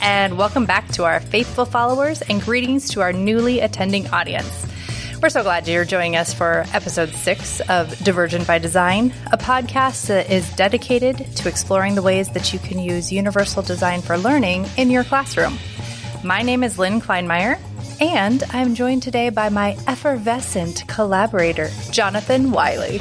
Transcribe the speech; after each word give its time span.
and 0.00 0.38
welcome 0.38 0.64
back 0.64 0.88
to 0.88 1.04
our 1.04 1.20
faithful 1.20 1.64
followers 1.64 2.22
and 2.22 2.40
greetings 2.40 2.88
to 2.90 3.00
our 3.00 3.12
newly 3.12 3.60
attending 3.60 4.06
audience. 4.08 4.66
We're 5.20 5.28
so 5.28 5.42
glad 5.42 5.68
you're 5.68 5.84
joining 5.84 6.16
us 6.16 6.32
for 6.32 6.64
episode 6.72 7.10
six 7.10 7.60
of 7.68 7.96
Divergent 7.98 8.46
by 8.46 8.58
Design, 8.58 9.12
a 9.32 9.36
podcast 9.36 10.06
that 10.06 10.30
is 10.30 10.50
dedicated 10.54 11.18
to 11.36 11.48
exploring 11.48 11.94
the 11.94 12.02
ways 12.02 12.30
that 12.30 12.52
you 12.52 12.58
can 12.58 12.78
use 12.78 13.12
universal 13.12 13.62
design 13.62 14.02
for 14.02 14.16
learning 14.16 14.66
in 14.76 14.90
your 14.90 15.04
classroom. 15.04 15.58
My 16.24 16.42
name 16.42 16.64
is 16.64 16.78
Lynn 16.78 17.00
Kleinmeyer, 17.00 17.58
and 18.00 18.42
I'm 18.50 18.74
joined 18.74 19.02
today 19.02 19.30
by 19.30 19.48
my 19.48 19.76
effervescent 19.86 20.86
collaborator, 20.88 21.70
Jonathan 21.90 22.50
Wiley. 22.50 23.00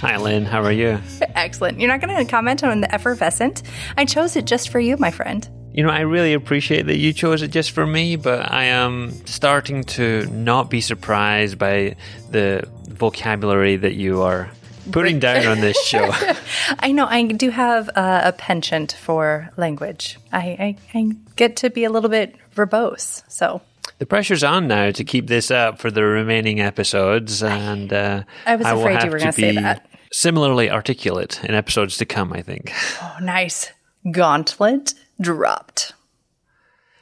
Hi, 0.00 0.16
Lynn. 0.16 0.46
How 0.46 0.62
are 0.62 0.72
you? 0.72 0.98
Excellent. 1.34 1.78
You're 1.78 1.88
not 1.90 2.00
going 2.00 2.16
to 2.16 2.30
comment 2.30 2.64
on 2.64 2.80
the 2.80 2.94
effervescent? 2.94 3.62
I 3.98 4.06
chose 4.06 4.36
it 4.36 4.46
just 4.46 4.70
for 4.70 4.80
you, 4.80 4.96
my 4.96 5.10
friend. 5.10 5.46
You 5.72 5.84
know, 5.84 5.90
I 5.90 6.00
really 6.00 6.34
appreciate 6.34 6.86
that 6.86 6.96
you 6.96 7.12
chose 7.12 7.42
it 7.42 7.48
just 7.48 7.70
for 7.70 7.86
me, 7.86 8.16
but 8.16 8.50
I 8.50 8.64
am 8.64 9.12
starting 9.26 9.84
to 9.84 10.26
not 10.26 10.68
be 10.68 10.80
surprised 10.80 11.58
by 11.58 11.94
the 12.30 12.68
vocabulary 12.88 13.76
that 13.76 13.94
you 13.94 14.22
are 14.22 14.50
putting 14.90 15.20
down 15.20 15.46
on 15.46 15.60
this 15.60 15.80
show. 15.84 16.10
I 16.80 16.90
know 16.90 17.06
I 17.06 17.22
do 17.22 17.50
have 17.50 17.88
uh, 17.94 18.22
a 18.24 18.32
penchant 18.32 18.92
for 18.92 19.50
language. 19.56 20.18
I, 20.32 20.76
I, 20.92 20.98
I 20.98 21.12
get 21.36 21.56
to 21.56 21.70
be 21.70 21.84
a 21.84 21.90
little 21.90 22.10
bit 22.10 22.34
verbose, 22.54 23.22
so 23.28 23.60
the 23.98 24.06
pressure's 24.06 24.42
on 24.42 24.66
now 24.66 24.90
to 24.90 25.04
keep 25.04 25.28
this 25.28 25.50
up 25.50 25.78
for 25.78 25.90
the 25.90 26.02
remaining 26.02 26.60
episodes, 26.60 27.42
and 27.42 27.92
uh, 27.92 28.24
I 28.44 28.56
was 28.56 28.66
afraid 28.66 29.04
you 29.04 29.10
were 29.10 29.18
going 29.18 29.32
to 29.32 29.40
say 29.40 29.54
that. 29.54 29.86
Similarly 30.12 30.68
articulate 30.68 31.44
in 31.44 31.54
episodes 31.54 31.96
to 31.98 32.06
come, 32.06 32.32
I 32.32 32.42
think. 32.42 32.72
Oh, 33.00 33.16
nice 33.22 33.70
gauntlet 34.10 34.94
dropped. 35.20 35.92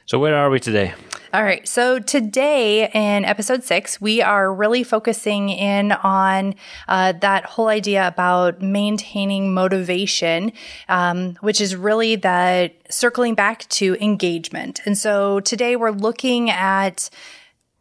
So, 0.05 0.17
where 0.17 0.35
are 0.35 0.49
we 0.49 0.59
today? 0.59 0.95
All 1.31 1.43
right. 1.43 1.67
So, 1.67 1.99
today 1.99 2.89
in 2.89 3.23
episode 3.23 3.63
six, 3.63 4.01
we 4.01 4.23
are 4.23 4.51
really 4.51 4.83
focusing 4.83 5.49
in 5.49 5.91
on 5.91 6.55
uh, 6.87 7.11
that 7.21 7.45
whole 7.45 7.67
idea 7.67 8.07
about 8.07 8.59
maintaining 8.63 9.53
motivation, 9.53 10.51
um, 10.87 11.35
which 11.41 11.61
is 11.61 11.75
really 11.75 12.15
that 12.15 12.73
circling 12.89 13.35
back 13.35 13.69
to 13.69 13.95
engagement. 14.01 14.81
And 14.83 14.97
so, 14.97 15.41
today 15.41 15.75
we're 15.75 15.91
looking 15.91 16.49
at 16.49 17.11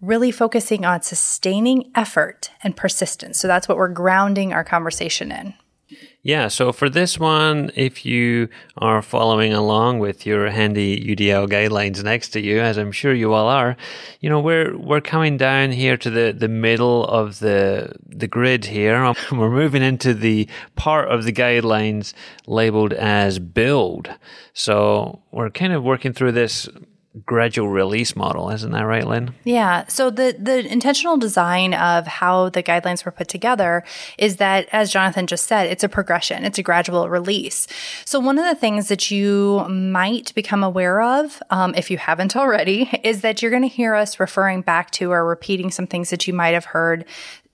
really 0.03 0.31
focusing 0.31 0.85
on 0.85 1.01
sustaining 1.01 1.91
effort 1.95 2.51
and 2.63 2.77
persistence. 2.77 3.41
So, 3.41 3.49
that's 3.49 3.67
what 3.67 3.79
we're 3.79 3.89
grounding 3.89 4.53
our 4.53 4.65
conversation 4.65 5.33
in. 5.33 5.55
Yeah, 6.29 6.49
so 6.49 6.73
for 6.73 6.91
this 6.91 7.19
one, 7.19 7.71
if 7.75 8.05
you 8.05 8.51
are 8.77 9.01
following 9.01 9.55
along 9.55 10.01
with 10.01 10.27
your 10.27 10.51
handy 10.51 11.03
UDL 11.03 11.49
guidelines 11.49 12.05
next 12.05 12.29
to 12.35 12.41
you, 12.43 12.61
as 12.61 12.77
I'm 12.77 12.93
sure 12.93 13.15
you 13.15 13.33
all 13.33 13.49
are, 13.49 13.79
you 14.21 14.29
know 14.29 14.39
we're 14.39 14.77
we're 14.77 15.01
coming 15.01 15.39
down 15.39 15.71
here 15.71 15.97
to 15.97 16.11
the, 16.11 16.37
the 16.37 16.47
middle 16.47 17.07
of 17.07 17.39
the 17.39 17.95
the 18.07 18.29
grid 18.29 18.67
here. 18.67 19.15
We're 19.33 19.51
moving 19.51 19.83
into 19.83 20.13
the 20.13 20.47
part 20.77 21.09
of 21.09 21.25
the 21.25 21.33
guidelines 21.33 22.13
labeled 22.47 22.93
as 22.93 23.39
build. 23.39 24.11
So 24.53 25.23
we're 25.31 25.49
kind 25.49 25.73
of 25.73 25.83
working 25.83 26.13
through 26.13 26.33
this 26.33 26.69
gradual 27.27 27.69
release 27.69 28.17
model, 28.17 28.51
isn't 28.51 28.73
that 28.73 28.83
right, 28.83 29.07
Lynn? 29.07 29.35
Yeah. 29.45 29.87
So 29.87 30.11
the 30.11 30.37
the 30.39 30.67
intentional 30.71 31.17
design 31.17 31.75
of 31.75 32.07
how 32.07 32.49
the 32.49 32.63
guidelines 32.63 33.05
were 33.05 33.13
put 33.13 33.29
together 33.29 33.85
is 34.19 34.37
that, 34.37 34.69
as 34.73 34.91
Jonathan 34.91 35.27
just 35.27 35.47
said, 35.47 35.67
it's 35.67 35.85
a 35.85 35.89
progression. 35.89 36.45
It's 36.45 36.59
a 36.59 36.63
gradual 36.63 37.09
release. 37.09 37.67
So 38.05 38.21
one 38.21 38.39
of 38.39 38.45
the 38.45 38.55
things 38.55 38.89
that 38.89 39.11
you 39.11 39.67
might 39.69 40.35
become 40.35 40.63
aware 40.65 41.01
of, 41.01 41.43
um, 41.51 41.75
if 41.75 41.91
you 41.91 41.99
haven't 41.99 42.37
already, 42.37 42.89
is 43.05 43.23
that 43.23 43.43
you're 43.43 43.51
going 43.51 43.63
to 43.63 43.69
hear 43.69 43.95
us 43.95 44.21
referring 44.21 44.63
back 44.63 44.91
to 44.93 45.13
or 45.13 45.25
repeating 45.27 45.71
some 45.71 45.87
things 45.87 46.11
that 46.11 46.27
you 46.27 46.33
might 46.33 46.55
have 46.55 46.67
heard 46.67 47.05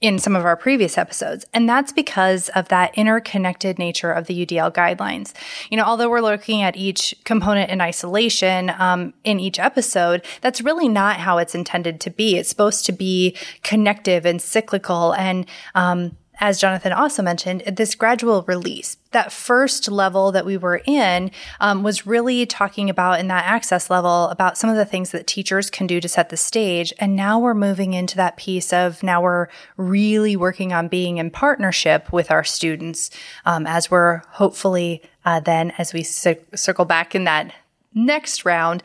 in 0.04 0.18
some 0.18 0.36
of 0.36 0.44
our 0.44 0.54
previous 0.54 0.98
episodes. 0.98 1.46
And 1.54 1.66
that's 1.66 1.90
because 1.90 2.50
of 2.50 2.68
that 2.68 2.94
interconnected 2.94 3.78
nature 3.78 4.12
of 4.12 4.26
the 4.26 4.44
UDL 4.44 4.70
guidelines. 4.70 5.32
You 5.70 5.78
know, 5.78 5.84
although 5.84 6.10
we're 6.10 6.20
looking 6.20 6.60
at 6.60 6.76
each 6.76 7.14
component 7.24 7.70
in 7.70 7.80
isolation 7.80 8.70
um, 8.78 9.14
in 9.24 9.40
each 9.40 9.58
episode, 9.58 10.22
that's 10.42 10.60
really 10.60 10.90
not 10.90 11.16
how 11.16 11.38
it's 11.38 11.54
intended 11.54 12.02
to 12.02 12.10
be. 12.10 12.36
It's 12.36 12.50
supposed 12.50 12.84
to 12.84 12.92
be 12.92 13.34
connective 13.62 14.26
and 14.26 14.42
cyclical 14.42 15.14
and 15.14 15.46
um, 15.74 16.18
as 16.40 16.60
Jonathan 16.60 16.92
also 16.92 17.22
mentioned, 17.22 17.62
this 17.62 17.94
gradual 17.94 18.42
release. 18.42 18.96
That 19.12 19.32
first 19.32 19.90
level 19.90 20.32
that 20.32 20.44
we 20.44 20.56
were 20.56 20.82
in 20.84 21.30
um, 21.60 21.82
was 21.82 22.06
really 22.06 22.46
talking 22.46 22.90
about 22.90 23.20
in 23.20 23.28
that 23.28 23.44
access 23.44 23.88
level 23.88 24.28
about 24.28 24.58
some 24.58 24.70
of 24.70 24.76
the 24.76 24.84
things 24.84 25.12
that 25.12 25.26
teachers 25.26 25.70
can 25.70 25.86
do 25.86 26.00
to 26.00 26.08
set 26.08 26.30
the 26.30 26.36
stage. 26.36 26.92
And 26.98 27.14
now 27.14 27.38
we're 27.38 27.54
moving 27.54 27.94
into 27.94 28.16
that 28.16 28.36
piece 28.36 28.72
of 28.72 29.02
now 29.02 29.22
we're 29.22 29.48
really 29.76 30.36
working 30.36 30.72
on 30.72 30.88
being 30.88 31.18
in 31.18 31.30
partnership 31.30 32.12
with 32.12 32.30
our 32.30 32.44
students 32.44 33.10
um, 33.44 33.66
as 33.66 33.90
we're 33.90 34.18
hopefully 34.30 35.02
uh, 35.24 35.40
then, 35.40 35.72
as 35.78 35.92
we 35.92 36.02
c- 36.02 36.36
circle 36.54 36.84
back 36.84 37.14
in 37.14 37.24
that 37.24 37.54
next 37.94 38.44
round, 38.44 38.82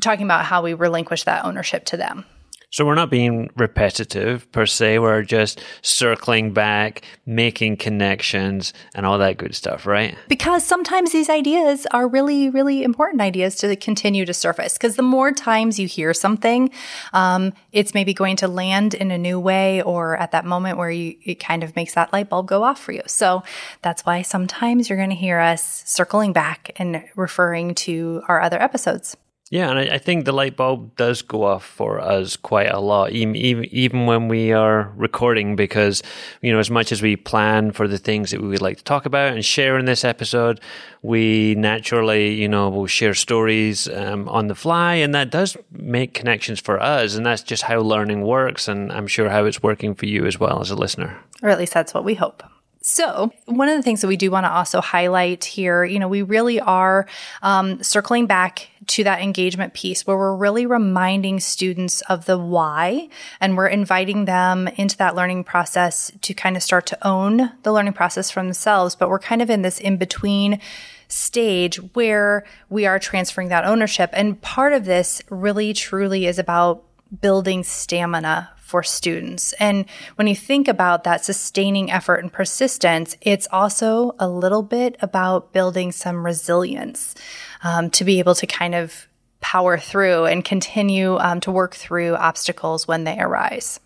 talking 0.00 0.24
about 0.24 0.44
how 0.44 0.62
we 0.62 0.74
relinquish 0.74 1.24
that 1.24 1.44
ownership 1.44 1.84
to 1.86 1.96
them. 1.96 2.24
So 2.72 2.86
we're 2.86 2.94
not 2.94 3.10
being 3.10 3.50
repetitive 3.54 4.50
per 4.50 4.64
se. 4.64 4.98
We're 4.98 5.24
just 5.24 5.62
circling 5.82 6.54
back, 6.54 7.02
making 7.26 7.76
connections, 7.76 8.72
and 8.94 9.04
all 9.04 9.18
that 9.18 9.36
good 9.36 9.54
stuff, 9.54 9.84
right? 9.84 10.16
Because 10.26 10.64
sometimes 10.64 11.12
these 11.12 11.28
ideas 11.28 11.86
are 11.90 12.08
really, 12.08 12.48
really 12.48 12.82
important 12.82 13.20
ideas 13.20 13.56
to 13.56 13.76
continue 13.76 14.24
to 14.24 14.32
surface. 14.32 14.72
Because 14.72 14.96
the 14.96 15.02
more 15.02 15.32
times 15.32 15.78
you 15.78 15.86
hear 15.86 16.14
something, 16.14 16.70
um, 17.12 17.52
it's 17.72 17.92
maybe 17.92 18.14
going 18.14 18.36
to 18.36 18.48
land 18.48 18.94
in 18.94 19.10
a 19.10 19.18
new 19.18 19.38
way 19.38 19.82
or 19.82 20.16
at 20.16 20.30
that 20.30 20.46
moment 20.46 20.78
where 20.78 20.90
you, 20.90 21.14
it 21.24 21.38
kind 21.38 21.62
of 21.62 21.76
makes 21.76 21.92
that 21.92 22.10
light 22.10 22.30
bulb 22.30 22.48
go 22.48 22.62
off 22.62 22.80
for 22.80 22.92
you. 22.92 23.02
So 23.06 23.42
that's 23.82 24.06
why 24.06 24.22
sometimes 24.22 24.88
you're 24.88 24.96
going 24.96 25.10
to 25.10 25.14
hear 25.14 25.38
us 25.40 25.82
circling 25.84 26.32
back 26.32 26.70
and 26.76 27.04
referring 27.16 27.74
to 27.74 28.22
our 28.28 28.40
other 28.40 28.62
episodes. 28.62 29.14
Yeah, 29.52 29.68
and 29.68 29.78
I, 29.78 29.96
I, 29.96 29.98
think 29.98 30.24
the 30.24 30.32
light 30.32 30.56
bulb 30.56 30.96
does 30.96 31.20
go 31.20 31.44
off 31.44 31.62
for 31.62 32.00
us 32.00 32.36
quite 32.36 32.70
a 32.72 32.80
lot, 32.80 33.12
even, 33.12 33.36
even 33.66 34.06
when 34.06 34.28
we 34.28 34.50
are 34.50 34.90
recording, 34.96 35.56
because 35.56 36.02
you 36.40 36.50
know, 36.50 36.58
as 36.58 36.70
much 36.70 36.90
as 36.90 37.02
we 37.02 37.16
plan 37.16 37.70
for 37.72 37.86
the 37.86 37.98
things 37.98 38.30
that 38.30 38.40
we 38.40 38.48
would 38.48 38.62
like 38.62 38.78
to 38.78 38.84
talk 38.84 39.04
about 39.04 39.34
and 39.34 39.44
share 39.44 39.76
in 39.76 39.84
this 39.84 40.06
episode, 40.06 40.58
we 41.02 41.54
naturally, 41.54 42.32
you 42.32 42.48
know, 42.48 42.70
will 42.70 42.86
share 42.86 43.12
stories 43.12 43.88
um, 43.88 44.26
on 44.30 44.46
the 44.46 44.54
fly, 44.54 44.94
and 44.94 45.14
that 45.14 45.28
does 45.28 45.54
make 45.70 46.14
connections 46.14 46.58
for 46.58 46.80
us, 46.80 47.14
and 47.14 47.26
that's 47.26 47.42
just 47.42 47.64
how 47.64 47.80
learning 47.80 48.22
works, 48.22 48.68
and 48.68 48.90
I'm 48.90 49.06
sure 49.06 49.28
how 49.28 49.44
it's 49.44 49.62
working 49.62 49.94
for 49.94 50.06
you 50.06 50.24
as 50.24 50.40
well 50.40 50.62
as 50.62 50.70
a 50.70 50.76
listener, 50.76 51.20
or 51.42 51.50
at 51.50 51.58
least 51.58 51.74
that's 51.74 51.92
what 51.92 52.04
we 52.04 52.14
hope. 52.14 52.42
So, 52.84 53.30
one 53.46 53.68
of 53.68 53.76
the 53.76 53.82
things 53.82 54.00
that 54.00 54.08
we 54.08 54.16
do 54.16 54.32
want 54.32 54.44
to 54.44 54.50
also 54.50 54.80
highlight 54.80 55.44
here, 55.44 55.84
you 55.84 56.00
know, 56.00 56.08
we 56.08 56.22
really 56.22 56.58
are 56.58 57.06
um, 57.40 57.80
circling 57.80 58.26
back 58.26 58.68
to 58.88 59.04
that 59.04 59.22
engagement 59.22 59.72
piece 59.72 60.04
where 60.04 60.16
we're 60.16 60.34
really 60.34 60.66
reminding 60.66 61.38
students 61.38 62.00
of 62.02 62.26
the 62.26 62.36
why 62.36 63.08
and 63.40 63.56
we're 63.56 63.68
inviting 63.68 64.24
them 64.24 64.66
into 64.66 64.96
that 64.96 65.14
learning 65.14 65.44
process 65.44 66.10
to 66.22 66.34
kind 66.34 66.56
of 66.56 66.62
start 66.62 66.86
to 66.86 67.06
own 67.06 67.52
the 67.62 67.72
learning 67.72 67.92
process 67.92 68.32
for 68.32 68.42
themselves. 68.42 68.96
But 68.96 69.08
we're 69.08 69.20
kind 69.20 69.42
of 69.42 69.48
in 69.48 69.62
this 69.62 69.78
in 69.78 69.96
between 69.96 70.58
stage 71.06 71.76
where 71.94 72.44
we 72.68 72.84
are 72.84 72.98
transferring 72.98 73.48
that 73.48 73.64
ownership. 73.64 74.10
And 74.12 74.40
part 74.42 74.72
of 74.72 74.86
this 74.86 75.22
really 75.30 75.72
truly 75.72 76.26
is 76.26 76.38
about 76.38 76.82
building 77.20 77.62
stamina 77.62 78.50
for 78.62 78.82
students. 78.82 79.52
And 79.54 79.84
when 80.14 80.26
you 80.26 80.36
think 80.36 80.66
about 80.66 81.04
that 81.04 81.24
sustaining 81.24 81.90
effort 81.90 82.22
and 82.22 82.32
persistence, 82.32 83.16
it's 83.20 83.48
also 83.52 84.14
a 84.18 84.28
little 84.28 84.62
bit 84.62 84.96
about 85.02 85.52
building 85.52 85.92
some 85.92 86.24
resilience 86.24 87.14
um, 87.62 87.90
to 87.90 88.04
be 88.04 88.18
able 88.18 88.34
to 88.36 88.46
kind 88.46 88.74
of 88.74 89.08
power 89.40 89.76
through 89.76 90.24
and 90.24 90.44
continue 90.44 91.18
um, 91.18 91.40
to 91.40 91.50
work 91.50 91.74
through 91.74 92.14
obstacles 92.14 92.88
when 92.88 93.04
they 93.04 93.18
arise. 93.18 93.78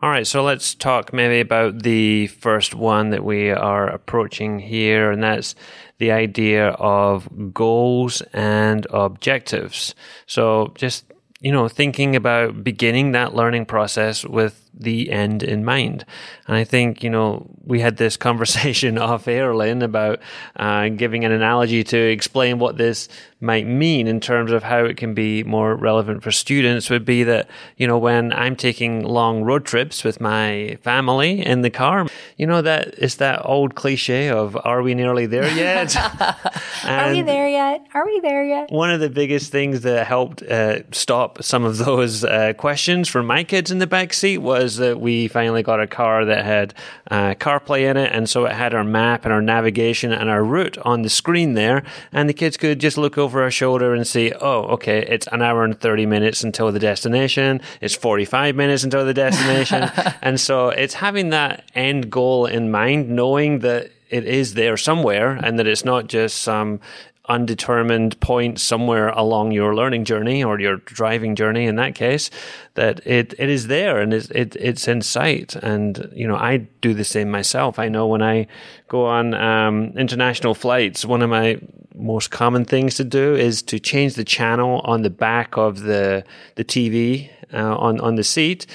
All 0.00 0.10
right, 0.10 0.26
so 0.26 0.42
let's 0.42 0.74
talk 0.74 1.12
maybe 1.12 1.38
about 1.38 1.84
the 1.84 2.26
first 2.26 2.74
one 2.74 3.10
that 3.10 3.22
we 3.22 3.50
are 3.50 3.86
approaching 3.86 4.58
here, 4.58 5.12
and 5.12 5.22
that's 5.22 5.54
the 5.98 6.10
idea 6.10 6.70
of 6.70 7.54
goals 7.54 8.20
and 8.32 8.84
objectives. 8.90 9.94
So, 10.26 10.72
just 10.74 11.04
you 11.42 11.50
know, 11.50 11.68
thinking 11.68 12.14
about 12.14 12.62
beginning 12.62 13.12
that 13.12 13.34
learning 13.34 13.66
process 13.66 14.24
with 14.24 14.70
the 14.72 15.10
end 15.10 15.42
in 15.42 15.64
mind. 15.64 16.04
And 16.46 16.56
I 16.56 16.64
think, 16.64 17.02
you 17.02 17.10
know, 17.10 17.46
we 17.64 17.80
had 17.80 17.96
this 17.96 18.16
conversation 18.28 18.96
off 18.98 19.26
air, 19.26 19.54
Lynn, 19.54 19.82
about 19.82 20.20
uh, 20.56 20.88
giving 20.88 21.24
an 21.24 21.32
analogy 21.32 21.82
to 21.84 21.96
explain 21.98 22.60
what 22.60 22.78
this 22.78 23.08
might 23.40 23.66
mean 23.66 24.06
in 24.06 24.20
terms 24.20 24.52
of 24.52 24.62
how 24.62 24.84
it 24.84 24.96
can 24.96 25.14
be 25.14 25.42
more 25.42 25.74
relevant 25.74 26.22
for 26.22 26.30
students 26.30 26.88
would 26.88 27.04
be 27.04 27.24
that, 27.24 27.48
you 27.76 27.88
know, 27.88 27.98
when 27.98 28.32
I'm 28.32 28.54
taking 28.54 29.02
long 29.02 29.42
road 29.42 29.64
trips 29.64 30.04
with 30.04 30.20
my 30.20 30.78
family 30.82 31.44
in 31.44 31.62
the 31.62 31.70
car, 31.70 32.06
you 32.36 32.46
know, 32.46 32.62
that 32.62 32.94
it's 32.98 33.16
that 33.16 33.42
old 33.44 33.74
cliche 33.74 34.28
of, 34.28 34.56
are 34.64 34.80
we 34.80 34.94
nearly 34.94 35.26
there 35.26 35.50
yet? 35.56 35.96
Are 36.84 37.12
we 37.12 37.22
there 37.22 37.48
yet? 37.48 37.86
Are 37.94 38.04
we 38.04 38.20
there 38.20 38.44
yet? 38.44 38.70
One 38.70 38.90
of 38.90 39.00
the 39.00 39.10
biggest 39.10 39.52
things 39.52 39.82
that 39.82 40.06
helped 40.06 40.42
uh, 40.42 40.80
stop 40.92 41.42
some 41.42 41.64
of 41.64 41.78
those 41.84 42.24
uh, 42.24 42.52
questions 42.56 43.08
from 43.08 43.26
my 43.26 43.44
kids 43.44 43.70
in 43.70 43.78
the 43.78 43.86
back 43.86 44.12
seat 44.12 44.38
was 44.38 44.76
that 44.76 45.00
we 45.00 45.28
finally 45.28 45.62
got 45.62 45.80
a 45.80 45.86
car 45.86 46.24
that 46.24 46.44
had 46.44 46.74
uh, 47.10 47.34
CarPlay 47.34 47.90
in 47.90 47.96
it, 47.96 48.12
and 48.12 48.28
so 48.28 48.44
it 48.46 48.52
had 48.52 48.74
our 48.74 48.84
map 48.84 49.24
and 49.24 49.32
our 49.32 49.42
navigation 49.42 50.12
and 50.12 50.30
our 50.30 50.44
route 50.44 50.78
on 50.78 51.02
the 51.02 51.10
screen 51.10 51.54
there, 51.54 51.82
and 52.12 52.28
the 52.28 52.34
kids 52.34 52.56
could 52.56 52.80
just 52.80 52.96
look 52.96 53.18
over 53.18 53.42
our 53.42 53.50
shoulder 53.50 53.94
and 53.94 54.06
see, 54.06 54.32
oh, 54.40 54.62
okay, 54.64 55.04
it's 55.06 55.26
an 55.28 55.42
hour 55.42 55.64
and 55.64 55.80
thirty 55.80 56.06
minutes 56.06 56.42
until 56.42 56.72
the 56.72 56.78
destination. 56.78 57.60
It's 57.80 57.94
forty-five 57.94 58.54
minutes 58.56 58.84
until 58.84 59.04
the 59.04 59.14
destination, 59.14 59.90
and 60.22 60.40
so 60.40 60.68
it's 60.68 60.94
having 60.94 61.30
that 61.30 61.64
end 61.74 62.10
goal 62.10 62.46
in 62.46 62.70
mind, 62.70 63.10
knowing 63.10 63.60
that 63.60 63.90
it 64.12 64.24
is 64.24 64.54
there 64.54 64.76
somewhere 64.76 65.32
and 65.42 65.58
that 65.58 65.66
it's 65.66 65.84
not 65.84 66.06
just 66.06 66.38
some 66.38 66.80
undetermined 67.28 68.18
point 68.20 68.58
somewhere 68.58 69.08
along 69.10 69.52
your 69.52 69.74
learning 69.76 70.04
journey 70.04 70.42
or 70.42 70.58
your 70.58 70.76
driving 70.76 71.36
journey 71.36 71.66
in 71.66 71.76
that 71.76 71.94
case 71.94 72.30
that 72.74 73.04
it, 73.06 73.32
it 73.38 73.48
is 73.48 73.68
there 73.68 74.00
and 74.00 74.12
it's, 74.12 74.28
it, 74.30 74.56
it's 74.56 74.88
in 74.88 75.00
sight. 75.00 75.54
And 75.56 76.10
you 76.14 76.26
know 76.26 76.36
i 76.36 76.56
do 76.80 76.94
the 76.94 77.04
same 77.04 77.30
myself. 77.30 77.78
I 77.78 77.88
know 77.88 78.06
when 78.06 78.22
i 78.22 78.46
go 78.92 79.06
on 79.06 79.32
um, 79.32 79.92
international 79.96 80.54
flights 80.54 81.04
one 81.04 81.22
of 81.22 81.30
my 81.30 81.58
most 81.94 82.30
common 82.30 82.64
things 82.64 82.94
to 82.94 83.04
do 83.04 83.34
is 83.34 83.62
to 83.62 83.78
change 83.78 84.14
the 84.14 84.24
channel 84.24 84.80
on 84.84 85.00
the 85.00 85.10
back 85.10 85.56
of 85.56 85.80
the 85.80 86.22
the 86.56 86.64
tv 86.64 87.30
uh, 87.54 87.76
on 87.76 88.00
on 88.00 88.16
the 88.16 88.24
seat 88.24 88.66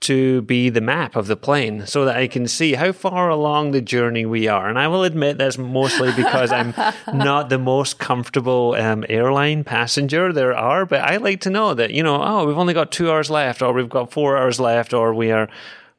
to 0.00 0.42
be 0.42 0.68
the 0.68 0.80
map 0.80 1.16
of 1.16 1.26
the 1.26 1.36
plane, 1.36 1.86
so 1.86 2.04
that 2.04 2.16
I 2.16 2.28
can 2.28 2.46
see 2.46 2.74
how 2.74 2.92
far 2.92 3.30
along 3.30 3.70
the 3.70 3.80
journey 3.80 4.26
we 4.26 4.46
are. 4.46 4.68
And 4.68 4.78
I 4.78 4.88
will 4.88 5.04
admit 5.04 5.38
that's 5.38 5.58
mostly 5.58 6.12
because 6.12 6.52
I'm 6.52 6.74
not 7.14 7.48
the 7.48 7.58
most 7.58 7.98
comfortable 7.98 8.76
um, 8.78 9.04
airline 9.08 9.64
passenger 9.64 10.32
there 10.32 10.56
are, 10.56 10.84
but 10.84 11.00
I 11.00 11.16
like 11.16 11.40
to 11.42 11.50
know 11.50 11.74
that 11.74 11.92
you 11.92 12.02
know, 12.02 12.22
oh, 12.22 12.46
we've 12.46 12.58
only 12.58 12.74
got 12.74 12.92
two 12.92 13.10
hours 13.10 13.30
left, 13.30 13.62
or 13.62 13.72
we've 13.72 13.88
got 13.88 14.12
four 14.12 14.36
hours 14.36 14.60
left, 14.60 14.92
or 14.92 15.14
we 15.14 15.32
are 15.32 15.48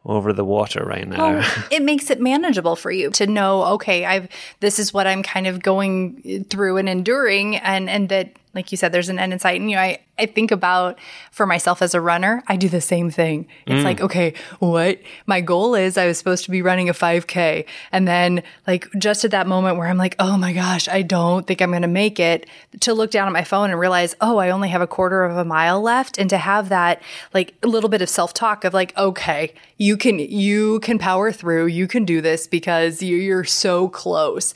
over 0.07 0.33
the 0.33 0.45
water 0.45 0.83
right 0.85 1.07
now. 1.07 1.35
Well, 1.35 1.63
it 1.71 1.83
makes 1.83 2.09
it 2.09 2.19
manageable 2.19 2.75
for 2.75 2.91
you 2.91 3.11
to 3.11 3.27
know, 3.27 3.63
okay, 3.75 4.05
I've 4.05 4.29
this 4.61 4.79
is 4.79 4.93
what 4.93 5.05
I'm 5.05 5.21
kind 5.21 5.47
of 5.47 5.61
going 5.61 6.45
through 6.49 6.77
and 6.77 6.89
enduring 6.89 7.57
and 7.57 7.89
and 7.89 8.09
that 8.09 8.31
like 8.57 8.71
you 8.71 8.77
said, 8.77 8.91
there's 8.91 9.07
an 9.07 9.19
end 9.19 9.31
in 9.33 9.37
sight. 9.37 9.61
And, 9.61 9.69
you 9.69 9.75
know, 9.75 9.83
I, 9.83 9.99
I 10.17 10.25
think 10.25 10.49
about 10.49 10.97
for 11.31 11.45
myself 11.45 11.83
as 11.83 11.93
a 11.93 12.01
runner, 12.01 12.43
I 12.47 12.55
do 12.55 12.67
the 12.67 12.81
same 12.81 13.11
thing. 13.11 13.47
It's 13.67 13.81
mm. 13.81 13.83
like, 13.83 14.01
okay, 14.01 14.33
what 14.57 14.99
my 15.27 15.41
goal 15.41 15.75
is, 15.75 15.95
I 15.95 16.07
was 16.07 16.17
supposed 16.17 16.43
to 16.45 16.51
be 16.51 16.63
running 16.63 16.89
a 16.89 16.93
5K. 16.93 17.65
And 17.91 18.07
then, 18.07 18.41
like, 18.65 18.87
just 18.97 19.23
at 19.23 19.29
that 19.29 19.45
moment 19.45 19.77
where 19.77 19.87
I'm 19.87 19.99
like, 19.99 20.15
oh 20.17 20.35
my 20.35 20.53
gosh, 20.53 20.87
I 20.87 21.03
don't 21.03 21.45
think 21.45 21.61
I'm 21.61 21.69
going 21.69 21.83
to 21.83 21.87
make 21.87 22.19
it, 22.19 22.47
to 22.79 22.95
look 22.95 23.11
down 23.11 23.27
at 23.27 23.31
my 23.31 23.43
phone 23.43 23.69
and 23.69 23.79
realize, 23.79 24.15
oh, 24.21 24.37
I 24.37 24.49
only 24.49 24.69
have 24.69 24.81
a 24.81 24.87
quarter 24.87 25.23
of 25.23 25.37
a 25.37 25.45
mile 25.45 25.79
left. 25.79 26.17
And 26.17 26.31
to 26.31 26.39
have 26.39 26.69
that, 26.69 26.99
like, 27.35 27.53
a 27.61 27.67
little 27.67 27.89
bit 27.89 28.01
of 28.01 28.09
self 28.09 28.33
talk 28.33 28.63
of, 28.63 28.73
like, 28.73 28.97
okay, 28.97 29.53
you 29.77 29.97
can, 29.97 30.17
you 30.17 30.79
can 30.79 30.97
power 30.97 31.31
through, 31.31 31.67
you 31.67 31.87
can 31.87 32.05
do 32.05 32.21
this 32.21 32.47
because 32.47 33.03
you're 33.03 33.43
so 33.43 33.87
close 33.87 34.55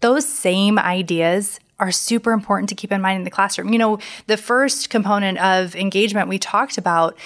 those 0.00 0.28
same 0.28 0.78
ideas 0.78 1.60
are 1.78 1.90
super 1.90 2.32
important 2.32 2.68
to 2.68 2.74
keep 2.74 2.92
in 2.92 3.00
mind 3.00 3.18
in 3.18 3.24
the 3.24 3.30
classroom. 3.30 3.72
You 3.72 3.78
know, 3.78 3.98
the 4.26 4.36
first 4.36 4.90
component 4.90 5.38
of 5.38 5.74
engagement 5.74 6.28
we 6.28 6.38
talked 6.38 6.78
about 6.78 7.16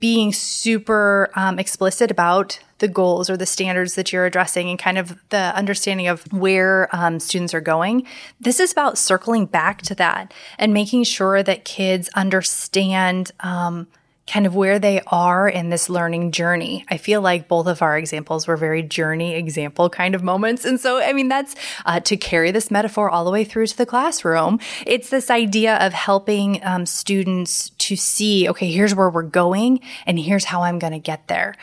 being 0.00 0.32
super 0.32 1.30
um, 1.34 1.58
explicit 1.58 2.10
about 2.10 2.58
the 2.78 2.88
goals 2.88 3.30
or 3.30 3.36
the 3.36 3.46
standards 3.46 3.94
that 3.94 4.12
you're 4.12 4.26
addressing 4.26 4.68
and 4.68 4.78
kind 4.78 4.98
of 4.98 5.18
the 5.30 5.54
understanding 5.56 6.08
of 6.08 6.30
where 6.32 6.94
um, 6.94 7.20
students 7.20 7.54
are 7.54 7.60
going. 7.60 8.06
This 8.40 8.60
is 8.60 8.72
about 8.72 8.98
circling 8.98 9.46
back 9.46 9.82
to 9.82 9.94
that 9.96 10.32
and 10.58 10.72
making 10.74 11.04
sure 11.04 11.42
that 11.42 11.64
kids 11.64 12.08
understand. 12.14 13.32
Um, 13.40 13.86
kind 14.26 14.44
of 14.44 14.56
where 14.56 14.78
they 14.78 15.00
are 15.06 15.48
in 15.48 15.70
this 15.70 15.88
learning 15.88 16.32
journey. 16.32 16.84
I 16.88 16.96
feel 16.96 17.20
like 17.20 17.46
both 17.46 17.68
of 17.68 17.80
our 17.80 17.96
examples 17.96 18.48
were 18.48 18.56
very 18.56 18.82
journey 18.82 19.34
example 19.34 19.88
kind 19.88 20.16
of 20.16 20.22
moments. 20.22 20.64
And 20.64 20.80
so, 20.80 21.00
I 21.00 21.12
mean, 21.12 21.28
that's 21.28 21.54
uh, 21.84 22.00
to 22.00 22.16
carry 22.16 22.50
this 22.50 22.70
metaphor 22.70 23.08
all 23.08 23.24
the 23.24 23.30
way 23.30 23.44
through 23.44 23.68
to 23.68 23.76
the 23.76 23.86
classroom. 23.86 24.58
It's 24.84 25.10
this 25.10 25.30
idea 25.30 25.76
of 25.76 25.92
helping 25.92 26.64
um, 26.64 26.86
students 26.86 27.70
to 27.70 27.94
see, 27.94 28.48
okay, 28.48 28.70
here's 28.70 28.94
where 28.94 29.10
we're 29.10 29.22
going 29.22 29.80
and 30.06 30.18
here's 30.18 30.46
how 30.46 30.62
I'm 30.62 30.80
going 30.80 30.92
to 30.92 30.98
get 30.98 31.28
there. 31.28 31.54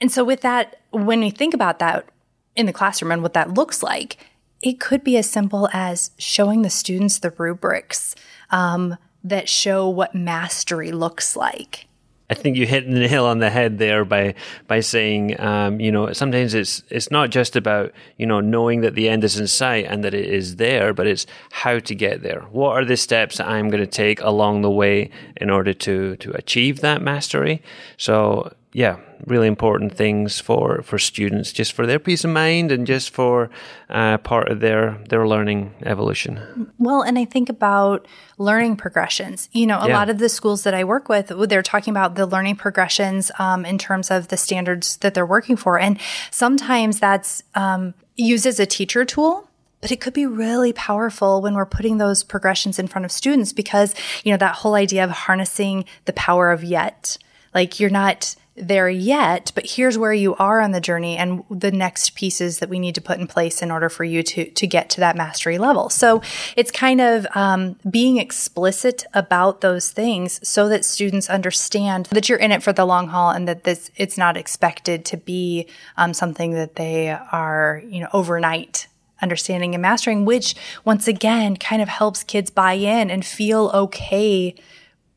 And 0.00 0.12
so 0.12 0.24
with 0.24 0.42
that, 0.42 0.80
when 0.90 1.20
we 1.20 1.30
think 1.30 1.54
about 1.54 1.78
that 1.78 2.06
in 2.54 2.66
the 2.66 2.72
classroom 2.72 3.12
and 3.12 3.22
what 3.22 3.32
that 3.32 3.54
looks 3.54 3.82
like, 3.82 4.18
it 4.60 4.78
could 4.78 5.04
be 5.04 5.16
as 5.16 5.28
simple 5.28 5.70
as 5.72 6.10
showing 6.18 6.62
the 6.62 6.70
students 6.70 7.18
the 7.18 7.30
rubrics 7.30 8.14
um, 8.50 8.96
that 9.22 9.48
show 9.48 9.88
what 9.88 10.14
mastery 10.14 10.92
looks 10.92 11.34
like. 11.34 11.86
I 12.30 12.34
think 12.34 12.56
you 12.56 12.66
hit 12.66 12.86
the 12.86 12.98
nail 12.98 13.26
on 13.26 13.38
the 13.38 13.50
head 13.50 13.78
there 13.78 14.04
by 14.04 14.34
by 14.66 14.80
saying, 14.80 15.38
um, 15.40 15.78
you 15.78 15.92
know, 15.92 16.12
sometimes 16.12 16.54
it's 16.54 16.82
it's 16.88 17.10
not 17.10 17.30
just 17.30 17.54
about 17.54 17.92
you 18.16 18.26
know 18.26 18.40
knowing 18.40 18.80
that 18.80 18.94
the 18.94 19.08
end 19.08 19.24
is 19.24 19.38
in 19.38 19.46
sight 19.46 19.84
and 19.86 20.02
that 20.04 20.14
it 20.14 20.26
is 20.26 20.56
there, 20.56 20.94
but 20.94 21.06
it's 21.06 21.26
how 21.50 21.78
to 21.80 21.94
get 21.94 22.22
there. 22.22 22.40
What 22.50 22.72
are 22.72 22.84
the 22.84 22.96
steps 22.96 23.38
that 23.38 23.48
I'm 23.48 23.68
going 23.68 23.82
to 23.82 23.86
take 23.86 24.20
along 24.22 24.62
the 24.62 24.70
way 24.70 25.10
in 25.36 25.50
order 25.50 25.74
to 25.74 26.16
to 26.16 26.32
achieve 26.32 26.80
that 26.80 27.02
mastery? 27.02 27.62
So 27.98 28.54
yeah, 28.72 28.96
really 29.26 29.46
important 29.46 29.94
things 29.94 30.40
for, 30.40 30.82
for 30.82 30.98
students, 30.98 31.52
just 31.52 31.72
for 31.72 31.86
their 31.86 31.98
peace 31.98 32.24
of 32.24 32.30
mind 32.30 32.70
and 32.70 32.86
just 32.86 33.10
for 33.10 33.50
uh, 33.90 34.18
part 34.18 34.48
of 34.48 34.60
their 34.60 34.98
their 35.08 35.26
learning 35.26 35.74
evolution. 35.84 36.70
Well, 36.78 37.02
and 37.02 37.18
I 37.18 37.24
think 37.24 37.48
about 37.48 38.06
learning 38.38 38.76
progressions. 38.76 39.48
You 39.52 39.66
know, 39.66 39.80
a 39.80 39.88
yeah. 39.88 39.98
lot 39.98 40.10
of 40.10 40.18
the 40.18 40.28
schools 40.28 40.64
that 40.64 40.74
I 40.74 40.84
work 40.84 41.08
with, 41.08 41.32
they're 41.48 41.62
talking 41.62 41.92
about 41.92 42.14
the 42.14 42.26
learning 42.26 42.56
progressions 42.56 43.30
um, 43.38 43.64
in 43.64 43.78
terms 43.78 44.10
of 44.10 44.28
the 44.28 44.36
standards 44.36 44.96
that 44.98 45.14
they're 45.14 45.26
working 45.26 45.56
for, 45.56 45.78
and 45.78 45.98
sometimes 46.30 47.00
that's 47.00 47.42
um, 47.54 47.94
used 48.16 48.46
as 48.46 48.60
a 48.60 48.66
teacher 48.66 49.04
tool 49.04 49.48
but 49.84 49.92
it 49.92 50.00
could 50.00 50.14
be 50.14 50.24
really 50.24 50.72
powerful 50.72 51.42
when 51.42 51.52
we're 51.52 51.66
putting 51.66 51.98
those 51.98 52.24
progressions 52.24 52.78
in 52.78 52.86
front 52.86 53.04
of 53.04 53.12
students 53.12 53.52
because 53.52 53.94
you 54.24 54.32
know 54.32 54.38
that 54.38 54.54
whole 54.54 54.76
idea 54.76 55.04
of 55.04 55.10
harnessing 55.10 55.84
the 56.06 56.12
power 56.14 56.50
of 56.52 56.64
yet 56.64 57.18
like 57.54 57.78
you're 57.80 57.90
not 57.90 58.34
there 58.56 58.88
yet, 58.88 59.50
but 59.54 59.66
here's 59.66 59.98
where 59.98 60.12
you 60.12 60.34
are 60.36 60.60
on 60.60 60.70
the 60.70 60.80
journey 60.80 61.16
and 61.16 61.42
the 61.50 61.72
next 61.72 62.14
pieces 62.14 62.60
that 62.60 62.68
we 62.68 62.78
need 62.78 62.94
to 62.94 63.00
put 63.00 63.18
in 63.18 63.26
place 63.26 63.62
in 63.62 63.70
order 63.70 63.88
for 63.88 64.04
you 64.04 64.22
to 64.22 64.48
to 64.50 64.66
get 64.66 64.88
to 64.90 65.00
that 65.00 65.16
mastery 65.16 65.58
level. 65.58 65.88
So 65.88 66.22
it's 66.56 66.70
kind 66.70 67.00
of 67.00 67.26
um, 67.34 67.76
being 67.88 68.18
explicit 68.18 69.04
about 69.12 69.60
those 69.60 69.90
things 69.90 70.46
so 70.46 70.68
that 70.68 70.84
students 70.84 71.28
understand 71.28 72.06
that 72.06 72.28
you're 72.28 72.38
in 72.38 72.52
it 72.52 72.62
for 72.62 72.72
the 72.72 72.84
long 72.84 73.08
haul 73.08 73.30
and 73.30 73.48
that 73.48 73.64
this 73.64 73.90
it's 73.96 74.16
not 74.16 74.36
expected 74.36 75.04
to 75.06 75.16
be 75.16 75.66
um, 75.96 76.14
something 76.14 76.52
that 76.52 76.76
they 76.76 77.10
are 77.10 77.82
you 77.86 78.00
know 78.00 78.08
overnight 78.12 78.86
understanding 79.20 79.74
and 79.74 79.82
mastering, 79.82 80.24
which 80.24 80.54
once 80.84 81.08
again 81.08 81.56
kind 81.56 81.82
of 81.82 81.88
helps 81.88 82.22
kids 82.22 82.50
buy 82.50 82.74
in 82.74 83.10
and 83.10 83.24
feel 83.24 83.70
okay 83.74 84.54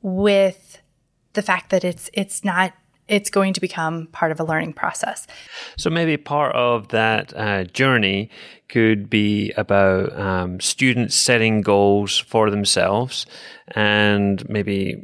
with 0.02 0.82
the 1.38 1.44
fact 1.44 1.70
that 1.70 1.84
it's 1.84 2.10
it's 2.14 2.44
not 2.44 2.74
it's 3.08 3.30
going 3.30 3.54
to 3.54 3.62
become 3.62 4.08
part 4.08 4.32
of 4.34 4.40
a 4.40 4.44
learning 4.44 4.74
process. 4.74 5.28
So 5.78 5.90
maybe 5.90 6.18
part 6.18 6.54
of 6.56 6.90
that 6.90 7.32
uh, 7.38 7.64
journey 7.66 8.30
could 8.68 9.10
be 9.10 9.54
about 9.56 10.12
um, 10.20 10.60
students 10.60 11.16
setting 11.16 11.62
goals 11.62 12.18
for 12.18 12.50
themselves 12.50 13.26
and 13.70 14.44
maybe 14.50 14.98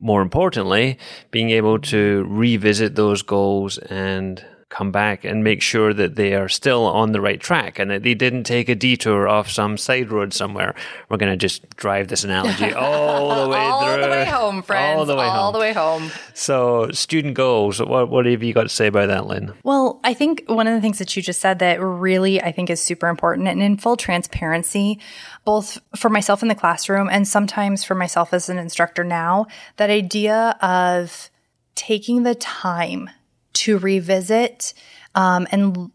more 0.00 0.22
importantly, 0.22 0.98
being 1.30 1.50
able 1.50 1.78
to 1.78 2.24
revisit 2.28 2.94
those 2.94 3.22
goals 3.22 3.78
and 3.78 4.44
come 4.72 4.90
back 4.90 5.24
and 5.24 5.44
make 5.44 5.60
sure 5.60 5.92
that 5.92 6.16
they 6.16 6.34
are 6.34 6.48
still 6.48 6.86
on 6.86 7.12
the 7.12 7.20
right 7.20 7.40
track 7.40 7.78
and 7.78 7.90
that 7.90 8.02
they 8.02 8.14
didn't 8.14 8.44
take 8.44 8.70
a 8.70 8.74
detour 8.74 9.28
off 9.28 9.50
some 9.50 9.76
side 9.76 10.10
road 10.10 10.32
somewhere. 10.32 10.74
We're 11.08 11.18
going 11.18 11.32
to 11.32 11.36
just 11.36 11.68
drive 11.76 12.08
this 12.08 12.24
analogy 12.24 12.72
all 12.72 13.42
the 13.42 13.48
way 13.50 13.58
all 13.58 13.82
through. 13.82 13.92
All 13.92 14.00
the 14.00 14.08
way 14.08 14.24
home, 14.24 14.62
friends. 14.62 14.98
All 14.98 15.04
the 15.04 15.16
way 15.16 15.26
all 15.26 15.44
home. 15.44 15.52
The 15.52 15.58
way 15.58 15.72
home. 15.74 16.10
So, 16.32 16.90
student 16.92 17.34
goals. 17.34 17.80
What, 17.80 18.08
what 18.08 18.24
have 18.24 18.42
you 18.42 18.54
got 18.54 18.62
to 18.62 18.68
say 18.70 18.86
about 18.86 19.08
that, 19.08 19.26
Lynn? 19.26 19.52
Well, 19.62 20.00
I 20.04 20.14
think 20.14 20.44
one 20.46 20.66
of 20.66 20.74
the 20.74 20.80
things 20.80 20.98
that 20.98 21.14
you 21.14 21.22
just 21.22 21.40
said 21.40 21.58
that 21.58 21.78
really 21.80 22.40
I 22.40 22.50
think 22.50 22.70
is 22.70 22.80
super 22.80 23.08
important 23.08 23.48
and 23.48 23.62
in 23.62 23.76
full 23.76 23.98
transparency, 23.98 24.98
both 25.44 25.78
for 25.94 26.08
myself 26.08 26.40
in 26.40 26.48
the 26.48 26.54
classroom 26.54 27.10
and 27.12 27.28
sometimes 27.28 27.84
for 27.84 27.94
myself 27.94 28.32
as 28.32 28.48
an 28.48 28.56
instructor 28.56 29.04
now, 29.04 29.46
that 29.76 29.90
idea 29.90 30.56
of 30.62 31.30
taking 31.74 32.22
the 32.22 32.34
time 32.34 33.10
to 33.54 33.78
revisit 33.78 34.74
um, 35.14 35.46
and 35.50 35.90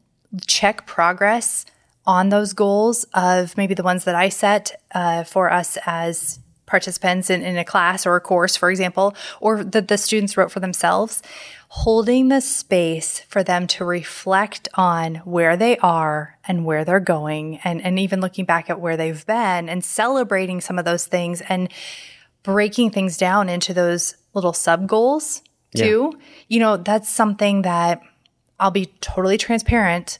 check 0.45 0.85
progress 0.85 1.65
on 2.05 2.29
those 2.29 2.53
goals 2.53 3.05
of 3.13 3.55
maybe 3.57 3.73
the 3.73 3.83
ones 3.83 4.05
that 4.05 4.15
I 4.15 4.29
set 4.29 4.81
uh, 4.93 5.23
for 5.23 5.51
us 5.51 5.77
as 5.85 6.39
participants 6.65 7.29
in, 7.29 7.41
in 7.41 7.57
a 7.57 7.65
class 7.65 8.05
or 8.05 8.15
a 8.15 8.21
course, 8.21 8.55
for 8.55 8.69
example, 8.69 9.15
or 9.39 9.63
that 9.63 9.87
the 9.87 9.97
students 9.97 10.37
wrote 10.37 10.51
for 10.51 10.59
themselves, 10.59 11.23
holding 11.69 12.27
the 12.27 12.41
space 12.41 13.21
for 13.21 13.43
them 13.43 13.67
to 13.67 13.83
reflect 13.85 14.67
on 14.75 15.15
where 15.17 15.57
they 15.57 15.77
are 15.77 16.37
and 16.47 16.65
where 16.65 16.85
they're 16.85 16.99
going, 16.99 17.57
and, 17.63 17.81
and 17.81 17.97
even 17.97 18.21
looking 18.21 18.45
back 18.45 18.69
at 18.69 18.79
where 18.79 18.97
they've 18.97 19.25
been 19.25 19.67
and 19.67 19.83
celebrating 19.83 20.61
some 20.61 20.77
of 20.77 20.85
those 20.85 21.07
things 21.07 21.41
and 21.41 21.69
breaking 22.43 22.91
things 22.91 23.17
down 23.17 23.49
into 23.49 23.73
those 23.73 24.15
little 24.33 24.53
sub 24.53 24.87
goals 24.87 25.41
too. 25.75 26.13
Yeah. 26.13 26.25
You 26.47 26.59
know, 26.59 26.77
that's 26.77 27.09
something 27.09 27.63
that 27.63 28.01
I'll 28.59 28.71
be 28.71 28.87
totally 29.01 29.37
transparent 29.37 30.19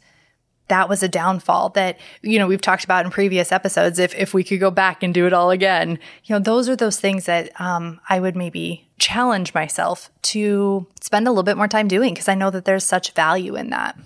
that 0.68 0.90
was 0.90 1.02
a 1.04 1.08
downfall 1.08 1.70
that 1.70 1.98
you 2.22 2.38
know 2.38 2.48
we've 2.48 2.62
talked 2.62 2.84
about 2.84 3.06
in 3.06 3.12
previous 3.12 3.52
episodes 3.52 4.00
if 4.00 4.14
if 4.16 4.34
we 4.34 4.44
could 4.44 4.60
go 4.60 4.72
back 4.72 5.04
and 5.04 5.14
do 5.14 5.26
it 5.26 5.34
all 5.34 5.50
again 5.50 5.98
you 6.26 6.36
know 6.36 6.40
those 6.40 6.68
are 6.68 6.76
those 6.76 7.00
things 7.00 7.26
that 7.26 7.50
um, 7.60 8.00
i 8.10 8.20
would 8.20 8.36
maybe 8.36 8.88
challenge 9.00 9.54
myself 9.54 10.10
to 10.22 10.86
spend 11.02 11.28
a 11.28 11.32
little 11.32 11.44
bit 11.44 11.58
more 11.58 11.68
time 11.68 11.88
doing 11.88 12.14
because 12.14 12.28
i 12.28 12.36
know 12.36 12.50
that 12.50 12.66
there's 12.66 12.84
such 12.84 13.12
value 13.12 13.56
in 13.56 13.70
that 13.70 13.98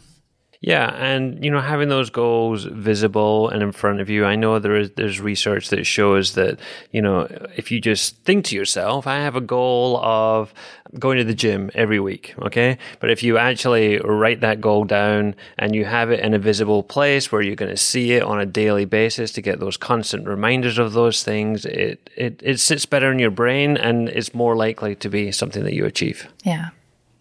yeah, 0.61 0.93
and 0.93 1.43
you 1.43 1.49
know 1.49 1.59
having 1.59 1.89
those 1.89 2.11
goals 2.11 2.65
visible 2.65 3.49
and 3.49 3.63
in 3.63 3.71
front 3.71 3.99
of 3.99 4.11
you. 4.11 4.25
I 4.25 4.35
know 4.35 4.59
there 4.59 4.75
is 4.75 4.91
there's 4.91 5.19
research 5.19 5.69
that 5.69 5.85
shows 5.85 6.35
that 6.35 6.59
you 6.91 7.01
know 7.01 7.27
if 7.57 7.71
you 7.71 7.81
just 7.81 8.15
think 8.17 8.45
to 8.45 8.55
yourself, 8.55 9.07
I 9.07 9.15
have 9.21 9.35
a 9.35 9.41
goal 9.41 9.97
of 9.97 10.53
going 10.99 11.17
to 11.17 11.23
the 11.23 11.33
gym 11.33 11.71
every 11.73 11.99
week, 11.99 12.35
okay? 12.43 12.77
But 12.99 13.09
if 13.09 13.23
you 13.23 13.39
actually 13.39 13.97
write 13.99 14.41
that 14.41 14.61
goal 14.61 14.83
down 14.83 15.35
and 15.57 15.73
you 15.73 15.85
have 15.85 16.11
it 16.11 16.19
in 16.19 16.35
a 16.35 16.39
visible 16.39 16.83
place 16.83 17.31
where 17.31 17.41
you're 17.41 17.55
going 17.55 17.71
to 17.71 17.77
see 17.77 18.11
it 18.11 18.21
on 18.21 18.39
a 18.39 18.45
daily 18.45 18.85
basis 18.85 19.31
to 19.31 19.41
get 19.41 19.59
those 19.59 19.77
constant 19.77 20.27
reminders 20.27 20.77
of 20.77 20.93
those 20.93 21.23
things, 21.23 21.65
it 21.65 22.07
it 22.15 22.39
it 22.43 22.59
sits 22.59 22.85
better 22.85 23.11
in 23.11 23.17
your 23.17 23.31
brain 23.31 23.77
and 23.77 24.09
it's 24.09 24.35
more 24.35 24.55
likely 24.55 24.95
to 24.97 25.09
be 25.09 25.31
something 25.31 25.63
that 25.63 25.73
you 25.73 25.85
achieve. 25.85 26.27
Yeah. 26.43 26.69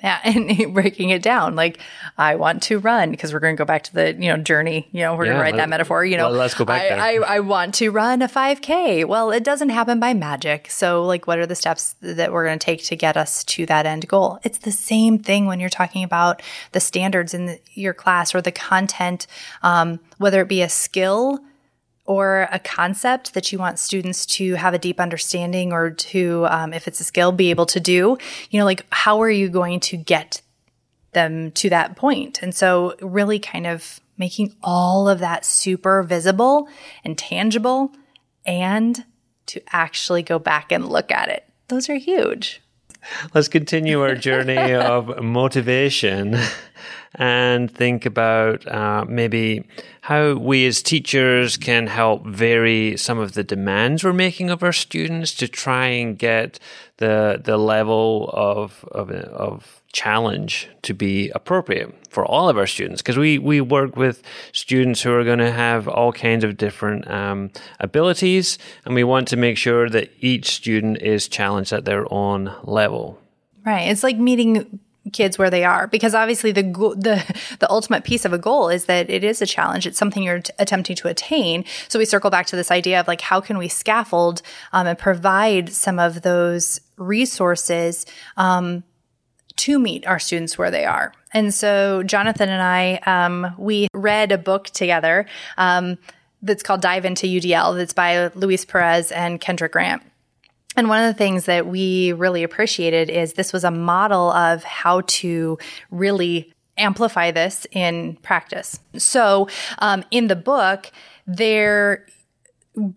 Yeah, 0.02 0.20
and 0.24 0.72
breaking 0.72 1.10
it 1.10 1.22
down, 1.22 1.56
like 1.56 1.78
I 2.16 2.34
want 2.36 2.62
to 2.64 2.78
run 2.78 3.10
because 3.10 3.32
we're 3.32 3.40
going 3.40 3.54
to 3.54 3.58
go 3.58 3.64
back 3.64 3.82
to 3.84 3.94
the 3.94 4.14
you 4.14 4.30
know 4.30 4.36
journey. 4.36 4.88
You 4.92 5.00
know, 5.00 5.14
we're 5.14 5.24
yeah, 5.24 5.32
going 5.32 5.38
to 5.38 5.42
write 5.42 5.56
that 5.56 5.68
metaphor. 5.68 6.04
You 6.04 6.16
know, 6.16 6.30
let's 6.30 6.54
go 6.54 6.64
back 6.64 6.82
I, 6.82 6.88
there. 6.88 7.24
I, 7.24 7.36
I 7.36 7.40
want 7.40 7.74
to 7.76 7.90
run 7.90 8.22
a 8.22 8.28
5K. 8.28 9.04
Well, 9.04 9.30
it 9.30 9.44
doesn't 9.44 9.68
happen 9.68 10.00
by 10.00 10.14
magic. 10.14 10.70
So, 10.70 11.04
like, 11.04 11.26
what 11.26 11.38
are 11.38 11.46
the 11.46 11.54
steps 11.54 11.94
that 12.00 12.32
we're 12.32 12.46
going 12.46 12.58
to 12.58 12.64
take 12.64 12.84
to 12.84 12.96
get 12.96 13.16
us 13.16 13.44
to 13.44 13.66
that 13.66 13.86
end 13.86 14.08
goal? 14.08 14.38
It's 14.42 14.58
the 14.58 14.72
same 14.72 15.18
thing 15.18 15.46
when 15.46 15.60
you're 15.60 15.68
talking 15.68 16.04
about 16.04 16.42
the 16.72 16.80
standards 16.80 17.34
in 17.34 17.46
the, 17.46 17.60
your 17.74 17.94
class 17.94 18.34
or 18.34 18.40
the 18.40 18.52
content, 18.52 19.26
um, 19.62 20.00
whether 20.18 20.40
it 20.40 20.48
be 20.48 20.62
a 20.62 20.68
skill 20.68 21.40
or 22.04 22.48
a 22.50 22.58
concept 22.58 23.34
that 23.34 23.52
you 23.52 23.58
want 23.58 23.78
students 23.78 24.26
to 24.26 24.54
have 24.54 24.74
a 24.74 24.78
deep 24.78 25.00
understanding 25.00 25.72
or 25.72 25.90
to, 25.90 26.46
um, 26.50 26.72
if 26.72 26.88
it's 26.88 27.00
a 27.00 27.04
skill, 27.04 27.32
be 27.32 27.50
able 27.50 27.66
to 27.66 27.80
do, 27.80 28.18
you 28.50 28.58
know, 28.58 28.64
like 28.64 28.84
how 28.90 29.20
are 29.22 29.30
you 29.30 29.48
going 29.48 29.80
to 29.80 29.96
get 29.96 30.42
them 31.12 31.50
to 31.52 31.70
that 31.70 31.96
point? 31.96 32.42
And 32.42 32.54
so, 32.54 32.94
really 33.00 33.38
kind 33.38 33.66
of 33.66 34.00
making 34.16 34.54
all 34.62 35.08
of 35.08 35.18
that 35.20 35.44
super 35.44 36.02
visible 36.02 36.68
and 37.04 37.16
tangible 37.16 37.92
and 38.44 39.04
to 39.46 39.60
actually 39.72 40.22
go 40.22 40.38
back 40.38 40.70
and 40.70 40.88
look 40.88 41.10
at 41.10 41.28
it. 41.28 41.44
Those 41.68 41.88
are 41.88 41.96
huge. 41.96 42.60
Let's 43.34 43.48
continue 43.48 44.02
our 44.02 44.14
journey 44.14 44.56
of 44.74 45.22
motivation 45.22 46.36
and 47.14 47.70
think 47.70 48.06
about 48.06 48.66
uh, 48.68 49.04
maybe 49.08 49.64
how 50.02 50.34
we 50.34 50.66
as 50.66 50.82
teachers 50.82 51.56
can 51.56 51.86
help 51.86 52.24
vary 52.26 52.96
some 52.96 53.18
of 53.18 53.32
the 53.32 53.44
demands 53.44 54.04
we're 54.04 54.12
making 54.12 54.50
of 54.50 54.62
our 54.62 54.72
students 54.72 55.34
to 55.34 55.48
try 55.48 55.86
and 55.86 56.18
get 56.18 56.58
the 56.98 57.40
the 57.42 57.56
level 57.56 58.30
of 58.32 58.84
of, 58.92 59.10
of 59.10 59.80
challenge 59.92 60.68
to 60.82 60.94
be 60.94 61.30
appropriate 61.30 61.92
for 62.10 62.24
all 62.24 62.48
of 62.48 62.56
our 62.56 62.66
students. 62.66 63.02
Because 63.02 63.18
we 63.18 63.38
we 63.38 63.60
work 63.60 63.96
with 63.96 64.22
students 64.52 65.02
who 65.02 65.12
are 65.12 65.24
going 65.24 65.38
to 65.38 65.50
have 65.50 65.88
all 65.88 66.12
kinds 66.12 66.44
of 66.44 66.56
different 66.56 67.10
um, 67.10 67.50
abilities 67.80 68.58
and 68.84 68.94
we 68.94 69.04
want 69.04 69.28
to 69.28 69.36
make 69.36 69.56
sure 69.56 69.88
that 69.88 70.10
each 70.20 70.50
student 70.50 71.02
is 71.02 71.26
challenged 71.28 71.72
at 71.72 71.84
their 71.84 72.12
own 72.12 72.54
level. 72.62 73.18
Right. 73.64 73.88
It's 73.88 74.02
like 74.02 74.16
meeting 74.16 74.80
kids 75.12 75.38
where 75.38 75.50
they 75.50 75.64
are. 75.64 75.86
Because 75.86 76.14
obviously 76.14 76.52
the 76.52 76.62
the 76.62 77.40
the 77.58 77.70
ultimate 77.70 78.04
piece 78.04 78.24
of 78.24 78.32
a 78.32 78.38
goal 78.38 78.68
is 78.68 78.84
that 78.86 79.08
it 79.10 79.24
is 79.24 79.40
a 79.42 79.46
challenge. 79.46 79.86
It's 79.86 79.98
something 79.98 80.22
you're 80.22 80.40
t- 80.40 80.52
attempting 80.58 80.96
to 80.96 81.08
attain. 81.08 81.64
So 81.88 81.98
we 81.98 82.04
circle 82.04 82.30
back 82.30 82.46
to 82.46 82.56
this 82.56 82.70
idea 82.70 83.00
of 83.00 83.08
like 83.08 83.20
how 83.20 83.40
can 83.40 83.58
we 83.58 83.68
scaffold 83.68 84.42
um, 84.72 84.86
and 84.86 84.98
provide 84.98 85.70
some 85.70 85.98
of 85.98 86.22
those 86.22 86.80
resources 86.96 88.06
um, 88.36 88.84
to 89.56 89.78
meet 89.78 90.06
our 90.06 90.18
students 90.18 90.56
where 90.56 90.70
they 90.70 90.84
are. 90.84 91.12
And 91.32 91.54
so 91.54 92.02
jonathan 92.02 92.48
and 92.48 92.62
i 92.62 92.96
um, 93.06 93.54
we 93.56 93.88
read 93.94 94.32
a 94.32 94.38
book 94.38 94.66
together 94.66 95.26
um, 95.56 95.98
that's 96.42 96.62
called 96.62 96.80
dive 96.80 97.04
into 97.04 97.26
udl 97.26 97.76
that's 97.76 97.92
by 97.92 98.28
luis 98.34 98.64
perez 98.64 99.12
and 99.12 99.40
kendra 99.40 99.70
grant 99.70 100.02
and 100.76 100.88
one 100.88 101.02
of 101.02 101.06
the 101.06 101.18
things 101.18 101.46
that 101.46 101.66
we 101.66 102.12
really 102.12 102.42
appreciated 102.42 103.10
is 103.10 103.32
this 103.32 103.52
was 103.52 103.64
a 103.64 103.70
model 103.70 104.30
of 104.30 104.62
how 104.64 105.02
to 105.02 105.58
really 105.90 106.52
amplify 106.78 107.30
this 107.30 107.66
in 107.72 108.16
practice. 108.22 108.80
So, 108.96 109.48
um, 109.80 110.04
in 110.10 110.28
the 110.28 110.36
book, 110.36 110.90
their 111.26 112.06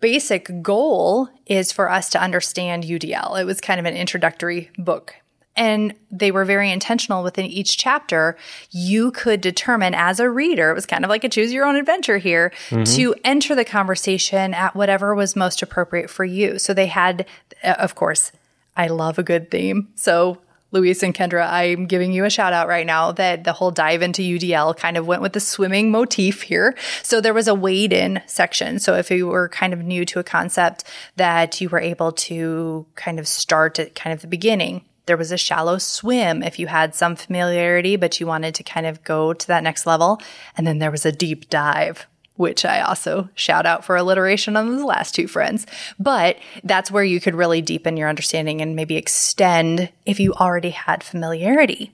basic 0.00 0.62
goal 0.62 1.28
is 1.46 1.72
for 1.72 1.90
us 1.90 2.08
to 2.10 2.20
understand 2.20 2.84
UDL. 2.84 3.40
It 3.40 3.44
was 3.44 3.60
kind 3.60 3.80
of 3.80 3.86
an 3.86 3.96
introductory 3.96 4.70
book 4.78 5.16
and 5.56 5.94
they 6.10 6.30
were 6.30 6.44
very 6.44 6.70
intentional 6.70 7.22
within 7.22 7.46
each 7.46 7.76
chapter. 7.76 8.36
You 8.70 9.10
could 9.12 9.40
determine 9.40 9.94
as 9.94 10.20
a 10.20 10.28
reader, 10.28 10.70
it 10.70 10.74
was 10.74 10.86
kind 10.86 11.04
of 11.04 11.08
like 11.08 11.24
a 11.24 11.28
choose 11.28 11.52
your 11.52 11.66
own 11.66 11.76
adventure 11.76 12.18
here, 12.18 12.52
mm-hmm. 12.70 12.84
to 12.96 13.14
enter 13.24 13.54
the 13.54 13.64
conversation 13.64 14.54
at 14.54 14.74
whatever 14.74 15.14
was 15.14 15.36
most 15.36 15.62
appropriate 15.62 16.10
for 16.10 16.24
you. 16.24 16.58
So 16.58 16.74
they 16.74 16.86
had, 16.86 17.26
uh, 17.62 17.74
of 17.78 17.94
course, 17.94 18.32
I 18.76 18.88
love 18.88 19.18
a 19.18 19.22
good 19.22 19.50
theme. 19.50 19.88
So 19.94 20.38
Luis 20.72 21.04
and 21.04 21.14
Kendra, 21.14 21.48
I'm 21.48 21.86
giving 21.86 22.12
you 22.12 22.24
a 22.24 22.30
shout 22.30 22.52
out 22.52 22.66
right 22.66 22.84
now 22.84 23.12
that 23.12 23.44
the 23.44 23.52
whole 23.52 23.70
dive 23.70 24.02
into 24.02 24.22
UDL 24.22 24.76
kind 24.76 24.96
of 24.96 25.06
went 25.06 25.22
with 25.22 25.32
the 25.32 25.40
swimming 25.40 25.92
motif 25.92 26.42
here. 26.42 26.76
So 27.04 27.20
there 27.20 27.32
was 27.32 27.46
a 27.46 27.54
wade 27.54 27.92
in 27.92 28.20
section. 28.26 28.80
So 28.80 28.96
if 28.96 29.08
you 29.08 29.28
were 29.28 29.48
kind 29.48 29.72
of 29.72 29.78
new 29.84 30.04
to 30.06 30.18
a 30.18 30.24
concept 30.24 30.82
that 31.14 31.60
you 31.60 31.68
were 31.68 31.78
able 31.78 32.10
to 32.10 32.86
kind 32.96 33.20
of 33.20 33.28
start 33.28 33.78
at 33.78 33.94
kind 33.94 34.12
of 34.12 34.20
the 34.20 34.26
beginning 34.26 34.84
there 35.06 35.16
was 35.16 35.32
a 35.32 35.36
shallow 35.36 35.78
swim 35.78 36.42
if 36.42 36.58
you 36.58 36.66
had 36.66 36.94
some 36.94 37.16
familiarity, 37.16 37.96
but 37.96 38.20
you 38.20 38.26
wanted 38.26 38.54
to 38.54 38.62
kind 38.62 38.86
of 38.86 39.02
go 39.04 39.32
to 39.32 39.46
that 39.48 39.62
next 39.62 39.86
level. 39.86 40.20
And 40.56 40.66
then 40.66 40.78
there 40.78 40.90
was 40.90 41.04
a 41.04 41.12
deep 41.12 41.50
dive, 41.50 42.06
which 42.36 42.64
I 42.64 42.80
also 42.80 43.28
shout 43.34 43.66
out 43.66 43.84
for 43.84 43.96
alliteration 43.96 44.56
on 44.56 44.76
the 44.76 44.86
last 44.86 45.14
two 45.14 45.28
friends. 45.28 45.66
But 45.98 46.38
that's 46.62 46.90
where 46.90 47.04
you 47.04 47.20
could 47.20 47.34
really 47.34 47.62
deepen 47.62 47.96
your 47.96 48.08
understanding 48.08 48.60
and 48.60 48.76
maybe 48.76 48.96
extend 48.96 49.90
if 50.06 50.18
you 50.18 50.32
already 50.34 50.70
had 50.70 51.04
familiarity. 51.04 51.92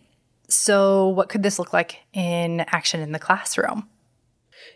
So, 0.49 1.09
what 1.09 1.29
could 1.29 1.45
this 1.45 1.61
look 1.61 1.73
like 1.73 1.99
in 2.12 2.61
action 2.61 3.00
in 3.00 3.12
the 3.12 3.21
classroom? 3.21 3.88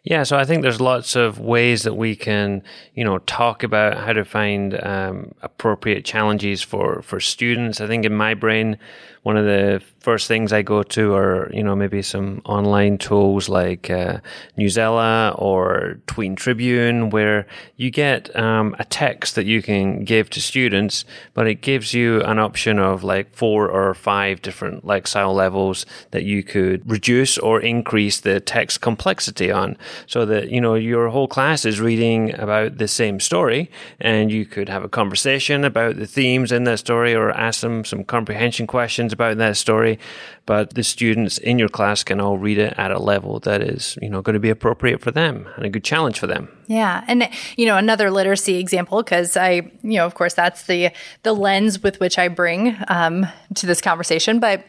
Yeah, 0.05 0.23
so 0.25 0.37
I 0.37 0.45
think 0.45 0.61
there's 0.61 0.83
lots 0.83 1.17
of 1.17 1.41
ways 1.41 1.85
that 1.85 1.95
we 1.95 2.15
can, 2.15 2.63
you 2.95 3.05
know, 3.05 3.21
talk 3.21 3.63
about 3.63 3.97
how 3.97 4.13
to 4.13 4.23
find 4.23 4.79
um, 4.85 5.33
appropriate 5.41 6.05
challenges 6.05 6.61
for 6.61 7.01
for 7.01 7.21
students. 7.21 7.81
I 7.81 7.87
think 7.87 8.05
in 8.05 8.15
my 8.15 8.35
brain, 8.35 8.77
one 9.23 9.39
of 9.39 9.47
the 9.47 9.83
first 10.01 10.29
things 10.29 10.53
I 10.53 10.61
go 10.61 10.83
to 10.83 11.15
are, 11.15 11.51
you 11.55 11.63
know, 11.63 11.75
maybe 11.75 12.03
some 12.03 12.43
online 12.45 12.99
tools 12.99 13.49
like 13.49 13.89
uh, 13.89 14.19
Newsela 14.59 15.35
or 15.41 15.99
Tween 16.07 16.37
Tribune, 16.37 17.09
where 17.09 17.47
you 17.77 17.91
get 17.91 18.35
um, 18.37 18.77
a 18.79 18.85
text 18.85 19.35
that 19.37 19.47
you 19.47 19.63
can 19.63 20.05
give 20.05 20.29
to 20.31 20.43
students, 20.43 21.07
but 21.33 21.47
it 21.47 21.63
gives 21.63 21.95
you 21.95 22.21
an 22.25 22.39
option 22.39 22.79
of 22.79 23.03
like 23.03 23.35
four 23.35 23.71
or 23.71 23.95
five 23.95 24.43
different 24.43 24.85
Lexile 24.85 25.35
levels 25.35 25.87
that 26.11 26.25
you 26.25 26.43
could 26.43 26.89
reduce 26.89 27.39
or 27.39 27.59
increase 27.59 28.21
the 28.21 28.41
text 28.41 28.83
complexity 28.83 29.51
on, 29.51 29.79
so 30.07 30.25
that 30.27 30.51
you 30.51 30.61
know 30.61 30.75
your 30.75 31.09
whole 31.09 31.29
class 31.29 31.65
is 31.65 31.81
reading 31.81 32.35
about 32.39 32.79
the 32.79 32.89
same 32.89 33.21
story, 33.21 33.71
and 34.01 34.31
you 34.31 34.47
could 34.47 34.69
have 34.69 34.85
a 34.85 34.89
conversation 34.89 35.65
about 35.65 35.97
the 35.97 36.07
themes 36.07 36.53
in 36.53 36.65
that 36.65 36.79
story, 36.79 37.15
or 37.15 37.31
ask 37.31 37.61
them 37.61 37.85
some 37.85 38.05
comprehension 38.05 38.67
questions 38.67 39.13
about 39.13 39.39
that 39.39 39.57
story, 39.57 39.99
but 40.47 40.75
the 40.75 40.83
students 40.83 41.39
in 41.39 41.59
your 41.59 41.69
class 41.69 42.05
can 42.05 42.21
all 42.21 42.39
read 42.39 42.59
it 42.59 42.75
at 42.77 42.91
a 42.91 42.99
level 42.99 43.41
that 43.41 43.63
is, 43.63 43.99
you 44.03 44.11
know, 44.11 44.23
going 44.23 44.35
to 44.35 44.41
be 44.41 44.51
appropriate 44.51 45.01
for 45.01 45.11
them 45.11 45.49
and 45.57 45.65
a 45.65 45.69
good 45.71 45.85
challenge 45.85 46.19
for 46.19 46.27
them. 46.27 46.49
Yeah, 46.67 47.05
and 47.09 47.29
you 47.57 47.67
know, 47.67 47.77
another 47.77 48.11
literacy 48.11 48.59
example 48.59 49.03
because 49.03 49.37
I, 49.37 49.71
you 49.83 49.99
know, 49.99 50.07
of 50.07 50.15
course, 50.15 50.35
that's 50.35 50.65
the 50.65 50.91
the 51.23 51.33
lens 51.33 51.83
with 51.83 52.01
which 52.01 52.19
I 52.19 52.29
bring 52.29 52.77
um, 52.89 53.27
to 53.55 53.67
this 53.67 53.81
conversation, 53.81 54.41
but. 54.41 54.65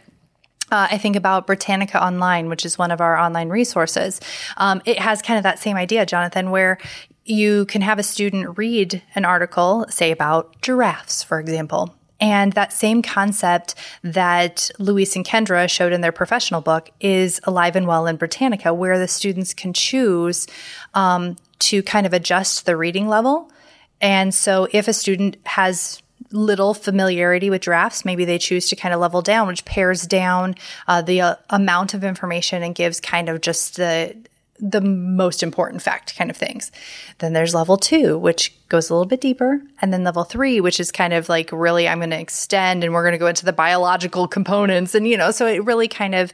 Uh, 0.71 0.87
I 0.91 0.97
think 0.97 1.15
about 1.15 1.45
Britannica 1.45 2.03
Online, 2.03 2.49
which 2.49 2.65
is 2.65 2.77
one 2.77 2.91
of 2.91 3.01
our 3.01 3.17
online 3.17 3.49
resources. 3.49 4.19
Um, 4.57 4.81
it 4.85 4.99
has 4.99 5.21
kind 5.21 5.37
of 5.37 5.43
that 5.43 5.59
same 5.59 5.77
idea, 5.77 6.05
Jonathan, 6.05 6.49
where 6.49 6.79
you 7.23 7.65
can 7.65 7.81
have 7.81 7.99
a 7.99 8.03
student 8.03 8.57
read 8.57 9.01
an 9.15 9.25
article, 9.25 9.85
say 9.89 10.11
about 10.11 10.61
giraffes, 10.61 11.23
for 11.23 11.39
example. 11.39 11.95
And 12.19 12.53
that 12.53 12.71
same 12.71 13.01
concept 13.01 13.75
that 14.03 14.71
Luis 14.79 15.15
and 15.15 15.25
Kendra 15.25 15.69
showed 15.69 15.91
in 15.91 16.01
their 16.01 16.13
professional 16.13 16.61
book 16.61 16.89
is 17.01 17.41
alive 17.43 17.75
and 17.75 17.87
well 17.87 18.07
in 18.07 18.15
Britannica, 18.15 18.73
where 18.73 18.97
the 18.97 19.07
students 19.07 19.53
can 19.53 19.73
choose 19.73 20.47
um, 20.93 21.35
to 21.59 21.83
kind 21.83 22.05
of 22.05 22.13
adjust 22.13 22.65
the 22.65 22.77
reading 22.77 23.07
level. 23.07 23.51
And 23.99 24.33
so 24.33 24.67
if 24.71 24.87
a 24.87 24.93
student 24.93 25.37
has 25.45 26.01
little 26.31 26.73
familiarity 26.73 27.49
with 27.49 27.61
drafts, 27.61 28.05
maybe 28.05 28.25
they 28.25 28.37
choose 28.37 28.67
to 28.69 28.75
kind 28.75 28.93
of 28.93 28.99
level 28.99 29.21
down, 29.21 29.47
which 29.47 29.65
pares 29.65 30.07
down 30.07 30.55
uh, 30.87 31.01
the 31.01 31.21
uh, 31.21 31.35
amount 31.49 31.93
of 31.93 32.03
information 32.03 32.63
and 32.63 32.75
gives 32.75 32.99
kind 32.99 33.29
of 33.29 33.41
just 33.41 33.75
the 33.77 34.15
the 34.57 34.81
most 34.81 35.43
important 35.43 35.81
fact 35.81 36.15
kind 36.15 36.29
of 36.29 36.37
things. 36.37 36.71
Then 37.17 37.33
there's 37.33 37.53
level 37.53 37.75
two, 37.75 38.17
which 38.17 38.55
goes 38.69 38.89
a 38.89 38.93
little 38.93 39.05
bit 39.05 39.19
deeper. 39.19 39.61
And 39.81 39.91
then 39.91 40.05
level 40.05 40.23
three, 40.23 40.61
which 40.61 40.79
is 40.79 40.93
kind 40.93 41.13
of 41.13 41.27
like 41.27 41.49
really, 41.51 41.89
I'm 41.89 41.99
going 41.99 42.11
to 42.11 42.19
extend 42.19 42.83
and 42.83 42.93
we're 42.93 43.03
going 43.03 43.11
to 43.11 43.17
go 43.17 43.27
into 43.27 43.43
the 43.43 43.51
biological 43.51 44.29
components. 44.29 44.95
And, 44.95 45.07
you 45.07 45.17
know, 45.17 45.31
so 45.31 45.45
it 45.45 45.65
really 45.65 45.89
kind 45.89 46.15
of 46.15 46.31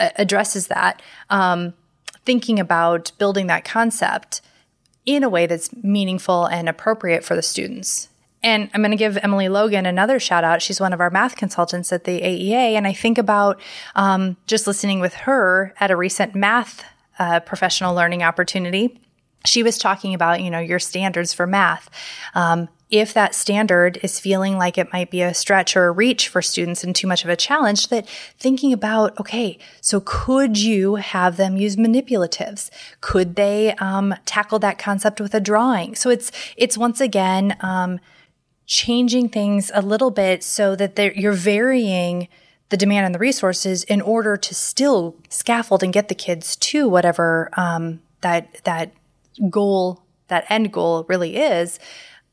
uh, 0.00 0.08
addresses 0.16 0.66
that. 0.66 1.00
Um, 1.30 1.74
thinking 2.24 2.58
about 2.58 3.12
building 3.18 3.46
that 3.46 3.64
concept 3.64 4.40
in 5.06 5.22
a 5.22 5.28
way 5.28 5.46
that's 5.46 5.74
meaningful 5.76 6.46
and 6.46 6.68
appropriate 6.68 7.24
for 7.24 7.34
the 7.34 7.42
students. 7.42 8.08
And 8.42 8.70
I'm 8.72 8.80
going 8.80 8.90
to 8.90 8.96
give 8.96 9.18
Emily 9.22 9.48
Logan 9.48 9.86
another 9.86 10.18
shout 10.18 10.44
out. 10.44 10.62
She's 10.62 10.80
one 10.80 10.92
of 10.92 11.00
our 11.00 11.10
math 11.10 11.36
consultants 11.36 11.92
at 11.92 12.04
the 12.04 12.20
AEA. 12.20 12.74
And 12.74 12.86
I 12.86 12.92
think 12.92 13.18
about 13.18 13.60
um, 13.94 14.36
just 14.46 14.66
listening 14.66 15.00
with 15.00 15.14
her 15.14 15.74
at 15.78 15.90
a 15.90 15.96
recent 15.96 16.34
math 16.34 16.82
uh, 17.18 17.40
professional 17.40 17.94
learning 17.94 18.22
opportunity. 18.22 19.00
She 19.44 19.62
was 19.62 19.78
talking 19.78 20.14
about, 20.14 20.42
you 20.42 20.50
know, 20.50 20.58
your 20.58 20.78
standards 20.78 21.32
for 21.32 21.46
math. 21.46 21.90
Um, 22.34 22.68
if 22.90 23.14
that 23.14 23.34
standard 23.34 23.98
is 24.02 24.18
feeling 24.18 24.58
like 24.58 24.76
it 24.76 24.92
might 24.92 25.10
be 25.10 25.22
a 25.22 25.32
stretch 25.32 25.76
or 25.76 25.86
a 25.86 25.92
reach 25.92 26.28
for 26.28 26.42
students 26.42 26.82
and 26.82 26.94
too 26.94 27.06
much 27.06 27.22
of 27.22 27.30
a 27.30 27.36
challenge, 27.36 27.88
that 27.88 28.08
thinking 28.38 28.72
about, 28.72 29.18
okay, 29.20 29.58
so 29.80 30.02
could 30.04 30.58
you 30.58 30.96
have 30.96 31.36
them 31.36 31.56
use 31.56 31.76
manipulatives? 31.76 32.68
Could 33.00 33.36
they 33.36 33.74
um, 33.76 34.14
tackle 34.24 34.58
that 34.58 34.78
concept 34.78 35.20
with 35.20 35.34
a 35.34 35.40
drawing? 35.40 35.94
So 35.94 36.10
it's 36.10 36.32
it's 36.56 36.76
once 36.76 37.00
again 37.00 37.56
um, 37.60 38.00
changing 38.70 39.28
things 39.28 39.72
a 39.74 39.82
little 39.82 40.12
bit 40.12 40.44
so 40.44 40.76
that 40.76 41.16
you're 41.16 41.32
varying 41.32 42.28
the 42.68 42.76
demand 42.76 43.04
and 43.04 43.12
the 43.12 43.18
resources 43.18 43.82
in 43.82 44.00
order 44.00 44.36
to 44.36 44.54
still 44.54 45.16
scaffold 45.28 45.82
and 45.82 45.92
get 45.92 46.06
the 46.06 46.14
kids 46.14 46.54
to 46.54 46.88
whatever 46.88 47.50
um, 47.56 48.00
that 48.20 48.62
that 48.62 48.92
goal, 49.50 50.04
that 50.28 50.48
end 50.48 50.72
goal 50.72 51.04
really 51.08 51.36
is, 51.36 51.80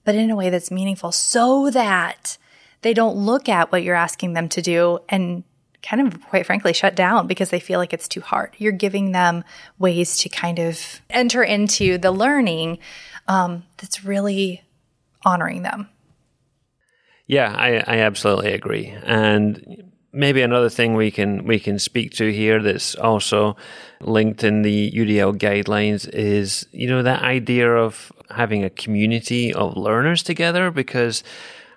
but 0.04 0.14
in 0.14 0.30
a 0.30 0.36
way 0.36 0.52
that's 0.52 0.70
meaningful, 0.70 1.12
so 1.12 1.72
that 1.72 2.38
they 2.84 2.94
don't 2.94 3.18
look 3.18 3.50
at 3.50 3.72
what 3.72 3.82
you're 3.82 3.96
asking 3.96 4.34
them 4.34 4.48
to 4.48 4.62
do 4.62 5.00
and 5.10 5.44
kind 5.82 6.08
of 6.08 6.22
quite 6.28 6.46
frankly 6.46 6.72
shut 6.72 6.96
down 6.96 7.26
because 7.26 7.50
they 7.50 7.60
feel 7.60 7.80
like 7.80 7.94
it's 7.94 8.08
too 8.08 8.22
hard. 8.22 8.54
You're 8.60 8.72
giving 8.72 9.12
them 9.12 9.44
ways 9.80 10.18
to 10.18 10.30
kind 10.30 10.60
of 10.60 11.02
enter 11.10 11.44
into 11.44 11.98
the 11.98 12.12
learning 12.12 12.78
um, 13.28 13.64
that's 13.78 14.06
really 14.06 14.62
honoring 15.26 15.64
them. 15.64 15.90
Yeah, 17.28 17.54
I, 17.54 17.84
I 17.86 18.00
absolutely 18.00 18.54
agree. 18.54 18.96
And 19.04 19.84
maybe 20.14 20.42
another 20.42 20.70
thing 20.70 20.96
we 20.96 21.12
can 21.12 21.46
we 21.46 21.60
can 21.60 21.78
speak 21.78 22.14
to 22.14 22.32
here 22.32 22.62
that's 22.62 22.96
also 22.96 23.56
linked 24.02 24.44
in 24.44 24.62
the 24.62 24.92
UDL 24.92 25.38
guidelines 25.38 26.08
is 26.10 26.66
you 26.72 26.88
know 26.88 27.04
that 27.04 27.22
idea 27.22 27.70
of 27.70 28.12
having 28.30 28.64
a 28.64 28.70
community 28.70 29.54
of 29.54 29.76
learners 29.78 30.24
together 30.24 30.72
because 30.72 31.24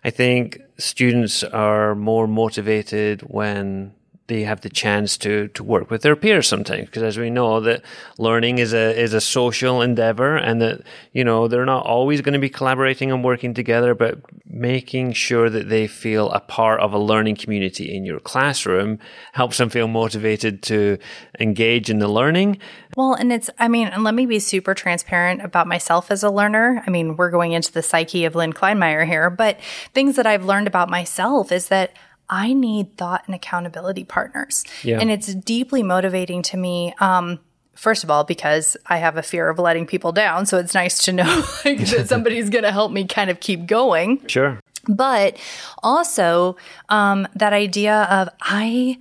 I 0.05 0.11
think 0.11 0.61
students 0.79 1.43
are 1.45 1.95
more 1.95 2.27
motivated 2.27 3.23
when 3.23 3.93
they 4.31 4.43
have 4.45 4.61
the 4.61 4.71
chance 4.71 5.19
to 5.19 5.49
to 5.49 5.65
work 5.65 5.91
with 5.91 6.03
their 6.03 6.15
peers 6.15 6.47
sometimes 6.47 6.87
because 6.87 7.03
as 7.03 7.19
we 7.19 7.29
know 7.29 7.59
that 7.61 7.83
learning 8.17 8.59
is 8.59 8.73
a 8.73 8.97
is 8.99 9.13
a 9.13 9.21
social 9.21 9.83
endeavor 9.83 10.37
and 10.37 10.63
that 10.63 10.81
you 11.13 11.25
know 11.25 11.49
they're 11.49 11.67
not 11.67 11.85
always 11.85 12.21
going 12.21 12.33
to 12.33 12.39
be 12.39 12.49
collaborating 12.49 13.11
and 13.11 13.25
working 13.25 13.53
together 13.53 13.93
but 13.93 14.21
making 14.47 15.13
sure 15.13 15.51
that 15.51 15.69
they 15.69 15.89
feel 15.89 16.31
a 16.31 16.39
part 16.39 16.81
of 16.81 16.93
a 16.93 16.99
learning 16.99 17.35
community 17.35 17.93
in 17.95 18.05
your 18.05 18.21
classroom 18.21 19.01
helps 19.33 19.59
them 19.59 19.69
feel 19.69 19.89
motivated 19.89 20.63
to 20.63 20.97
engage 21.41 21.91
in 21.91 21.99
the 21.99 22.09
learning. 22.09 22.57
Well 22.97 23.15
and 23.15 23.33
it's 23.33 23.51
i 23.59 23.67
mean 23.67 23.91
let 23.99 24.15
me 24.15 24.27
be 24.27 24.39
super 24.39 24.75
transparent 24.75 25.43
about 25.43 25.67
myself 25.67 26.13
as 26.13 26.23
a 26.23 26.31
learner. 26.31 26.85
I 26.87 26.91
mean 26.91 27.17
we're 27.17 27.31
going 27.31 27.51
into 27.51 27.73
the 27.73 27.83
psyche 27.83 28.25
of 28.25 28.37
lynn 28.37 28.53
kleinmeyer 28.53 29.05
here 29.05 29.29
but 29.29 29.59
things 29.93 30.15
that 30.15 30.27
i've 30.27 30.45
learned 30.45 30.69
about 30.69 30.89
myself 30.89 31.51
is 31.51 31.67
that 31.67 31.93
I 32.31 32.53
need 32.53 32.97
thought 32.97 33.25
and 33.27 33.35
accountability 33.35 34.05
partners. 34.05 34.65
Yeah. 34.83 35.01
And 35.01 35.11
it's 35.11 35.35
deeply 35.35 35.83
motivating 35.83 36.43
to 36.43 36.57
me. 36.57 36.95
Um, 37.01 37.41
first 37.75 38.05
of 38.05 38.11
all, 38.11 38.25
because 38.25 38.77
I 38.87 38.99
have 38.99 39.17
a 39.17 39.23
fear 39.23 39.49
of 39.49 39.59
letting 39.59 39.87
people 39.87 40.13
down. 40.13 40.47
So 40.47 40.59
it's 40.59 40.73
nice 40.73 41.05
to 41.05 41.13
know 41.13 41.45
like, 41.65 41.79
that 41.79 42.09
somebody's 42.09 42.49
going 42.49 42.65
to 42.65 42.73
help 42.73 42.93
me 42.93 43.05
kind 43.05 43.31
of 43.31 43.41
keep 43.41 43.67
going. 43.67 44.27
Sure. 44.29 44.61
But 44.89 45.37
also, 45.83 46.57
um, 46.89 47.29
that 47.35 47.53
idea 47.53 48.05
of 48.05 48.29
I 48.41 48.99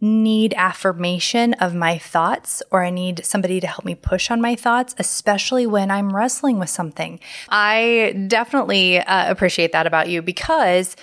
need 0.00 0.54
affirmation 0.56 1.54
of 1.54 1.74
my 1.74 1.96
thoughts 1.96 2.62
or 2.70 2.84
I 2.84 2.90
need 2.90 3.24
somebody 3.24 3.60
to 3.60 3.66
help 3.66 3.84
me 3.84 3.94
push 3.94 4.30
on 4.30 4.40
my 4.40 4.54
thoughts, 4.54 4.94
especially 4.98 5.66
when 5.66 5.90
I'm 5.90 6.14
wrestling 6.14 6.58
with 6.58 6.68
something. 6.68 7.18
I 7.48 8.26
definitely 8.28 8.98
uh, 8.98 9.30
appreciate 9.30 9.72
that 9.72 9.86
about 9.86 10.08
you 10.08 10.20
because 10.20 10.96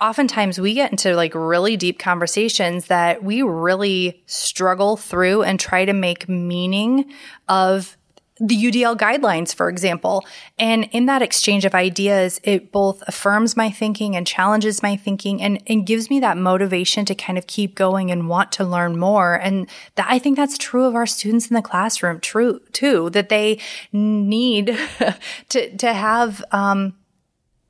oftentimes 0.00 0.60
we 0.60 0.74
get 0.74 0.90
into 0.90 1.14
like 1.14 1.34
really 1.34 1.76
deep 1.76 1.98
conversations 1.98 2.86
that 2.86 3.22
we 3.22 3.42
really 3.42 4.22
struggle 4.26 4.96
through 4.96 5.42
and 5.42 5.58
try 5.58 5.84
to 5.84 5.92
make 5.92 6.28
meaning 6.28 7.10
of 7.48 7.96
the 8.40 8.54
UDL 8.56 8.96
guidelines, 8.96 9.54
for 9.54 9.68
example. 9.68 10.24
And 10.58 10.88
in 10.92 11.06
that 11.06 11.22
exchange 11.22 11.64
of 11.64 11.74
ideas, 11.74 12.40
it 12.44 12.70
both 12.70 13.02
affirms 13.08 13.56
my 13.56 13.70
thinking 13.70 14.14
and 14.14 14.26
challenges 14.26 14.82
my 14.82 14.96
thinking 14.96 15.42
and, 15.42 15.60
and 15.66 15.86
gives 15.86 16.08
me 16.08 16.20
that 16.20 16.36
motivation 16.36 17.04
to 17.06 17.14
kind 17.14 17.36
of 17.36 17.46
keep 17.46 17.74
going 17.74 18.10
and 18.10 18.28
want 18.28 18.52
to 18.52 18.64
learn 18.64 18.96
more. 18.96 19.34
And 19.34 19.68
that, 19.96 20.06
I 20.08 20.18
think 20.18 20.36
that's 20.36 20.56
true 20.56 20.84
of 20.84 20.94
our 20.94 21.06
students 21.06 21.48
in 21.48 21.54
the 21.54 21.62
classroom, 21.62 22.20
true 22.20 22.60
too, 22.72 23.10
that 23.10 23.28
they 23.28 23.58
need 23.92 24.78
to, 25.48 25.76
to 25.76 25.92
have, 25.92 26.44
um, 26.52 26.94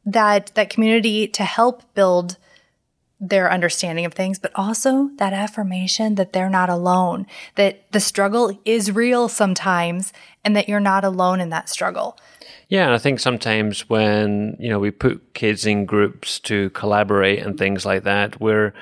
that 0.04 0.52
that 0.54 0.70
community 0.70 1.28
to 1.28 1.44
help 1.44 1.82
build 1.94 2.36
their 3.20 3.50
understanding 3.50 4.04
of 4.04 4.14
things, 4.14 4.38
but 4.38 4.52
also 4.54 5.10
that 5.16 5.32
affirmation 5.32 6.14
that 6.14 6.32
they're 6.32 6.50
not 6.50 6.70
alone, 6.70 7.26
that 7.56 7.90
the 7.92 8.00
struggle 8.00 8.56
is 8.64 8.92
real 8.92 9.28
sometimes 9.28 10.12
and 10.44 10.54
that 10.54 10.68
you're 10.68 10.78
not 10.78 11.04
alone 11.04 11.40
in 11.40 11.48
that 11.50 11.68
struggle. 11.68 12.16
Yeah, 12.68 12.84
and 12.84 12.94
I 12.94 12.98
think 12.98 13.18
sometimes 13.18 13.88
when, 13.88 14.56
you 14.60 14.68
know, 14.68 14.78
we 14.78 14.90
put 14.90 15.34
kids 15.34 15.66
in 15.66 15.84
groups 15.84 16.38
to 16.40 16.70
collaborate 16.70 17.40
and 17.40 17.58
things 17.58 17.84
like 17.84 18.04
that, 18.04 18.40
we're 18.40 18.72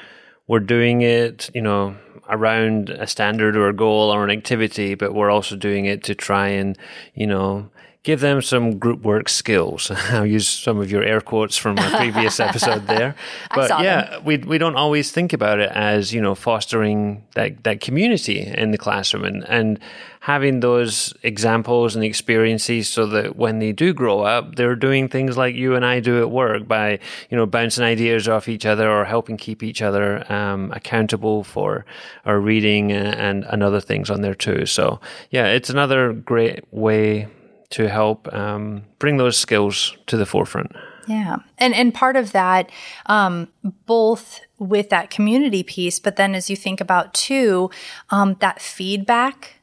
we're 0.48 0.60
doing 0.60 1.00
it, 1.02 1.50
you 1.54 1.62
know, 1.62 1.96
around 2.28 2.90
a 2.90 3.06
standard 3.06 3.56
or 3.56 3.68
a 3.68 3.72
goal 3.72 4.10
or 4.10 4.24
an 4.24 4.30
activity, 4.30 4.94
but 4.94 5.14
we're 5.14 5.30
also 5.30 5.56
doing 5.56 5.86
it 5.86 6.04
to 6.04 6.14
try 6.14 6.48
and, 6.48 6.76
you 7.14 7.26
know, 7.26 7.70
give 8.06 8.20
them 8.20 8.40
some 8.40 8.78
group 8.78 9.02
work 9.02 9.28
skills. 9.28 9.90
I'll 10.10 10.24
use 10.24 10.48
some 10.48 10.78
of 10.78 10.92
your 10.92 11.02
air 11.02 11.20
quotes 11.20 11.56
from 11.56 11.76
a 11.76 11.96
previous 11.96 12.38
episode 12.38 12.86
there. 12.86 13.16
But 13.54 13.70
yeah, 13.82 14.10
them. 14.10 14.24
we 14.24 14.36
we 14.38 14.58
don't 14.58 14.76
always 14.76 15.10
think 15.10 15.32
about 15.32 15.58
it 15.58 15.70
as, 15.72 16.12
you 16.12 16.20
know, 16.20 16.34
fostering 16.34 17.24
that, 17.34 17.64
that 17.64 17.80
community 17.80 18.40
in 18.40 18.70
the 18.70 18.78
classroom 18.78 19.24
and, 19.24 19.48
and 19.48 19.80
having 20.20 20.60
those 20.60 21.14
examples 21.22 21.96
and 21.96 22.04
experiences 22.04 22.88
so 22.88 23.06
that 23.06 23.36
when 23.36 23.58
they 23.58 23.72
do 23.72 23.94
grow 23.94 24.20
up, 24.20 24.56
they're 24.56 24.76
doing 24.76 25.08
things 25.08 25.36
like 25.36 25.54
you 25.54 25.74
and 25.74 25.84
I 25.84 26.00
do 26.00 26.20
at 26.20 26.30
work 26.30 26.68
by, 26.68 26.98
you 27.30 27.36
know, 27.36 27.46
bouncing 27.46 27.84
ideas 27.84 28.28
off 28.28 28.48
each 28.48 28.66
other 28.66 28.90
or 28.90 29.04
helping 29.04 29.36
keep 29.36 29.62
each 29.62 29.82
other 29.82 30.30
um, 30.30 30.70
accountable 30.72 31.44
for 31.44 31.84
our 32.24 32.38
reading 32.38 32.92
and, 32.92 33.44
and 33.44 33.62
other 33.62 33.80
things 33.80 34.10
on 34.10 34.20
there 34.20 34.34
too. 34.34 34.66
So 34.66 35.00
yeah, 35.30 35.46
it's 35.46 35.70
another 35.70 36.12
great 36.12 36.64
way 36.72 37.28
to 37.70 37.88
help 37.88 38.32
um, 38.32 38.84
bring 38.98 39.16
those 39.16 39.36
skills 39.36 39.96
to 40.06 40.16
the 40.16 40.26
forefront. 40.26 40.72
Yeah. 41.06 41.36
And 41.58 41.74
and 41.74 41.94
part 41.94 42.16
of 42.16 42.32
that, 42.32 42.70
um, 43.06 43.48
both 43.86 44.40
with 44.58 44.90
that 44.90 45.10
community 45.10 45.62
piece, 45.62 46.00
but 46.00 46.16
then 46.16 46.34
as 46.34 46.50
you 46.50 46.56
think 46.56 46.80
about 46.80 47.14
too, 47.14 47.70
um, 48.10 48.36
that 48.40 48.60
feedback 48.60 49.60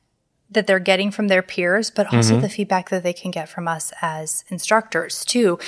that 0.49 0.67
they're 0.67 0.79
getting 0.79 1.11
from 1.11 1.27
their 1.27 1.41
peers, 1.41 1.89
but 1.89 2.13
also 2.13 2.33
mm-hmm. 2.33 2.41
the 2.41 2.49
feedback 2.49 2.89
that 2.89 3.03
they 3.03 3.13
can 3.13 3.31
get 3.31 3.49
from 3.49 3.67
us 3.67 3.91
as 4.01 4.45
instructors 4.49 5.25
too. 5.25 5.59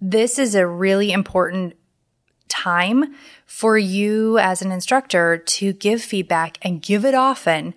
This 0.00 0.38
is 0.38 0.54
a 0.54 0.66
really 0.66 1.12
important 1.12 1.74
time 2.48 3.14
for 3.46 3.76
you 3.76 4.38
as 4.38 4.62
an 4.62 4.72
instructor 4.72 5.38
to 5.38 5.72
give 5.72 6.02
feedback 6.02 6.58
and 6.62 6.82
give 6.82 7.04
it 7.04 7.14
often 7.14 7.74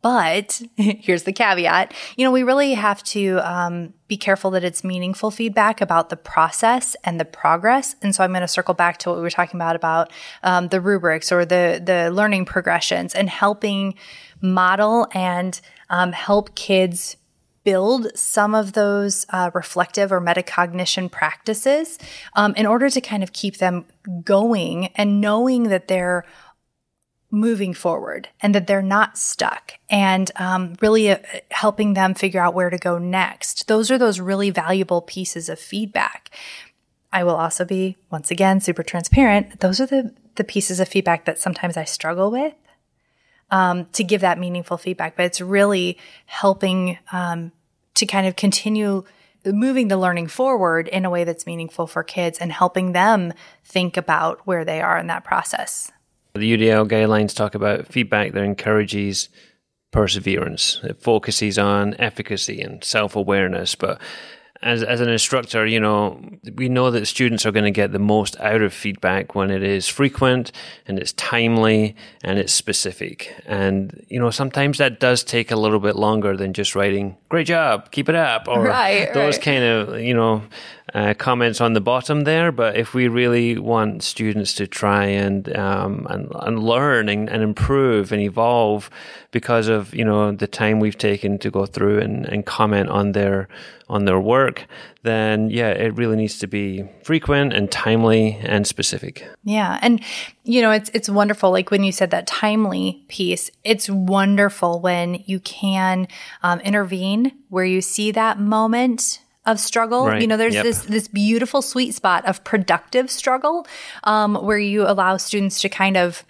But 0.00 0.62
here's 0.76 1.24
the 1.24 1.32
caveat. 1.32 1.92
You 2.16 2.24
know, 2.24 2.30
we 2.30 2.42
really 2.42 2.74
have 2.74 3.02
to 3.04 3.38
um, 3.38 3.94
be 4.06 4.16
careful 4.16 4.50
that 4.52 4.64
it's 4.64 4.84
meaningful 4.84 5.30
feedback 5.30 5.80
about 5.80 6.08
the 6.08 6.16
process 6.16 6.96
and 7.04 7.18
the 7.18 7.24
progress. 7.24 7.96
And 8.02 8.14
so 8.14 8.22
I'm 8.22 8.30
going 8.30 8.42
to 8.42 8.48
circle 8.48 8.74
back 8.74 8.98
to 8.98 9.10
what 9.10 9.16
we 9.16 9.22
were 9.22 9.30
talking 9.30 9.58
about 9.58 9.76
about 9.76 10.12
um, 10.42 10.68
the 10.68 10.80
rubrics 10.80 11.32
or 11.32 11.44
the 11.44 11.82
the 11.84 12.10
learning 12.10 12.44
progressions 12.44 13.14
and 13.14 13.28
helping 13.28 13.94
model 14.40 15.08
and 15.12 15.60
um, 15.90 16.12
help 16.12 16.54
kids 16.54 17.16
build 17.64 18.06
some 18.16 18.54
of 18.54 18.72
those 18.72 19.26
uh, 19.28 19.50
reflective 19.52 20.10
or 20.10 20.22
metacognition 20.22 21.10
practices 21.10 21.98
um, 22.34 22.54
in 22.54 22.64
order 22.64 22.88
to 22.88 23.00
kind 23.00 23.22
of 23.22 23.32
keep 23.32 23.58
them 23.58 23.84
going 24.24 24.86
and 24.94 25.20
knowing 25.20 25.64
that 25.64 25.86
they're 25.86 26.24
moving 27.30 27.74
forward 27.74 28.28
and 28.40 28.54
that 28.54 28.66
they're 28.66 28.82
not 28.82 29.18
stuck 29.18 29.74
and 29.90 30.30
um, 30.36 30.74
really 30.80 31.10
uh, 31.10 31.18
helping 31.50 31.94
them 31.94 32.14
figure 32.14 32.40
out 32.40 32.54
where 32.54 32.70
to 32.70 32.78
go 32.78 32.98
next. 32.98 33.68
Those 33.68 33.90
are 33.90 33.98
those 33.98 34.18
really 34.18 34.50
valuable 34.50 35.02
pieces 35.02 35.48
of 35.48 35.58
feedback. 35.58 36.30
I 37.12 37.24
will 37.24 37.36
also 37.36 37.64
be, 37.64 37.96
once 38.10 38.30
again, 38.30 38.60
super 38.60 38.82
transparent. 38.82 39.60
Those 39.60 39.80
are 39.80 39.86
the, 39.86 40.14
the 40.36 40.44
pieces 40.44 40.80
of 40.80 40.88
feedback 40.88 41.24
that 41.26 41.38
sometimes 41.38 41.76
I 41.76 41.84
struggle 41.84 42.30
with 42.30 42.54
um, 43.50 43.86
to 43.92 44.04
give 44.04 44.20
that 44.22 44.38
meaningful 44.38 44.78
feedback, 44.78 45.16
but 45.16 45.24
it's 45.24 45.40
really 45.40 45.98
helping 46.26 46.98
um, 47.12 47.52
to 47.94 48.06
kind 48.06 48.26
of 48.26 48.36
continue 48.36 49.04
moving 49.44 49.88
the 49.88 49.96
learning 49.96 50.28
forward 50.28 50.88
in 50.88 51.04
a 51.04 51.10
way 51.10 51.24
that's 51.24 51.46
meaningful 51.46 51.86
for 51.86 52.02
kids 52.02 52.38
and 52.38 52.52
helping 52.52 52.92
them 52.92 53.32
think 53.64 53.96
about 53.96 54.46
where 54.46 54.64
they 54.64 54.80
are 54.80 54.98
in 54.98 55.06
that 55.06 55.24
process. 55.24 55.90
The 56.38 56.56
UDL 56.56 56.88
guidelines 56.88 57.34
talk 57.34 57.54
about 57.54 57.86
feedback 57.86 58.32
that 58.32 58.42
encourages 58.42 59.28
perseverance. 59.90 60.80
It 60.84 61.02
focuses 61.02 61.58
on 61.58 61.94
efficacy 61.98 62.60
and 62.60 62.82
self 62.82 63.16
awareness, 63.16 63.74
but 63.74 64.00
as 64.62 64.82
as 64.82 65.00
an 65.00 65.08
instructor, 65.08 65.66
you 65.66 65.78
know, 65.78 66.20
we 66.54 66.68
know 66.68 66.90
that 66.90 67.06
students 67.06 67.46
are 67.46 67.52
going 67.52 67.64
to 67.64 67.70
get 67.70 67.92
the 67.92 67.98
most 67.98 68.38
out 68.40 68.60
of 68.60 68.72
feedback 68.72 69.34
when 69.34 69.50
it 69.50 69.62
is 69.62 69.86
frequent 69.86 70.50
and 70.86 70.98
it's 70.98 71.12
timely 71.12 71.94
and 72.24 72.38
it's 72.38 72.52
specific. 72.52 73.34
And 73.46 74.04
you 74.08 74.18
know, 74.18 74.30
sometimes 74.30 74.78
that 74.78 74.98
does 74.98 75.22
take 75.22 75.50
a 75.50 75.56
little 75.56 75.78
bit 75.78 75.96
longer 75.96 76.36
than 76.36 76.52
just 76.52 76.74
writing 76.74 77.16
"Great 77.28 77.46
job, 77.46 77.90
keep 77.92 78.08
it 78.08 78.16
up" 78.16 78.48
or 78.48 78.62
right, 78.64 79.12
those 79.14 79.36
right. 79.36 79.44
kind 79.44 79.64
of 79.64 80.00
you 80.00 80.14
know 80.14 80.42
uh, 80.94 81.14
comments 81.14 81.60
on 81.60 81.72
the 81.74 81.80
bottom 81.80 82.22
there. 82.22 82.50
But 82.52 82.76
if 82.76 82.94
we 82.94 83.08
really 83.08 83.58
want 83.58 84.02
students 84.02 84.54
to 84.54 84.66
try 84.66 85.04
and 85.04 85.54
um, 85.56 86.06
and, 86.08 86.30
and 86.34 86.62
learn 86.62 87.08
and, 87.08 87.28
and 87.28 87.42
improve 87.42 88.12
and 88.12 88.22
evolve 88.22 88.90
because 89.30 89.68
of 89.68 89.94
you 89.94 90.04
know 90.04 90.32
the 90.32 90.46
time 90.46 90.80
we've 90.80 90.98
taken 90.98 91.38
to 91.38 91.50
go 91.50 91.66
through 91.66 92.00
and, 92.00 92.26
and 92.26 92.46
comment 92.46 92.88
on 92.88 93.12
their 93.12 93.48
on 93.88 94.04
their 94.04 94.20
work, 94.20 94.66
then 95.02 95.50
yeah, 95.50 95.70
it 95.70 95.94
really 95.96 96.16
needs 96.16 96.38
to 96.38 96.46
be 96.46 96.84
frequent 97.02 97.52
and 97.52 97.70
timely 97.70 98.38
and 98.42 98.66
specific. 98.66 99.26
Yeah, 99.44 99.78
and 99.82 100.02
you 100.44 100.62
know 100.62 100.70
it's 100.70 100.90
it's 100.94 101.08
wonderful. 101.08 101.50
Like 101.50 101.70
when 101.70 101.84
you 101.84 101.92
said 101.92 102.10
that 102.10 102.26
timely 102.26 103.04
piece, 103.08 103.50
it's 103.64 103.88
wonderful 103.88 104.80
when 104.80 105.22
you 105.26 105.40
can 105.40 106.08
um, 106.42 106.60
intervene 106.60 107.32
where 107.48 107.64
you 107.64 107.80
see 107.80 108.10
that 108.12 108.38
moment 108.38 109.20
of 109.48 109.58
struggle. 109.58 110.06
Right. 110.06 110.20
You 110.20 110.28
know, 110.28 110.36
there's 110.36 110.54
yep. 110.54 110.64
this 110.64 110.82
this 110.82 111.08
beautiful 111.08 111.62
sweet 111.62 111.94
spot 111.94 112.26
of 112.26 112.44
productive 112.44 113.10
struggle 113.10 113.66
um, 114.04 114.34
where 114.34 114.58
you 114.58 114.82
allow 114.86 115.16
students 115.16 115.60
to 115.62 115.68
kind 115.68 115.96
of 115.96 116.24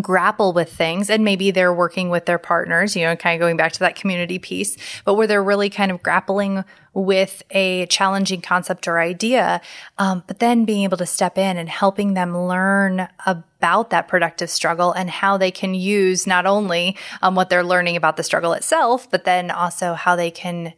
grapple 0.00 0.52
with 0.52 0.72
things 0.72 1.08
and 1.08 1.22
maybe 1.24 1.52
they're 1.52 1.72
working 1.72 2.10
with 2.10 2.26
their 2.26 2.38
partners, 2.38 2.96
you 2.96 3.04
know, 3.04 3.14
kind 3.14 3.40
of 3.40 3.44
going 3.44 3.56
back 3.56 3.70
to 3.70 3.78
that 3.78 3.94
community 3.94 4.40
piece, 4.40 4.76
but 5.04 5.14
where 5.14 5.28
they're 5.28 5.42
really 5.42 5.70
kind 5.70 5.92
of 5.92 6.02
grappling 6.02 6.64
with 6.94 7.42
a 7.50 7.86
challenging 7.86 8.40
concept 8.40 8.88
or 8.88 8.98
idea, 8.98 9.60
um, 9.98 10.24
but 10.26 10.40
then 10.40 10.64
being 10.64 10.82
able 10.82 10.96
to 10.96 11.06
step 11.06 11.38
in 11.38 11.56
and 11.56 11.68
helping 11.68 12.14
them 12.14 12.36
learn 12.36 13.06
about 13.26 13.90
that 13.90 14.08
productive 14.08 14.50
struggle 14.50 14.90
and 14.92 15.10
how 15.10 15.36
they 15.36 15.50
can 15.50 15.74
use 15.74 16.26
not 16.26 16.46
only 16.46 16.96
um, 17.22 17.36
what 17.36 17.48
they're 17.48 17.64
learning 17.64 17.94
about 17.94 18.16
the 18.16 18.22
struggle 18.22 18.52
itself, 18.52 19.08
but 19.10 19.24
then 19.24 19.50
also 19.50 19.94
how 19.94 20.16
they 20.16 20.30
can 20.30 20.72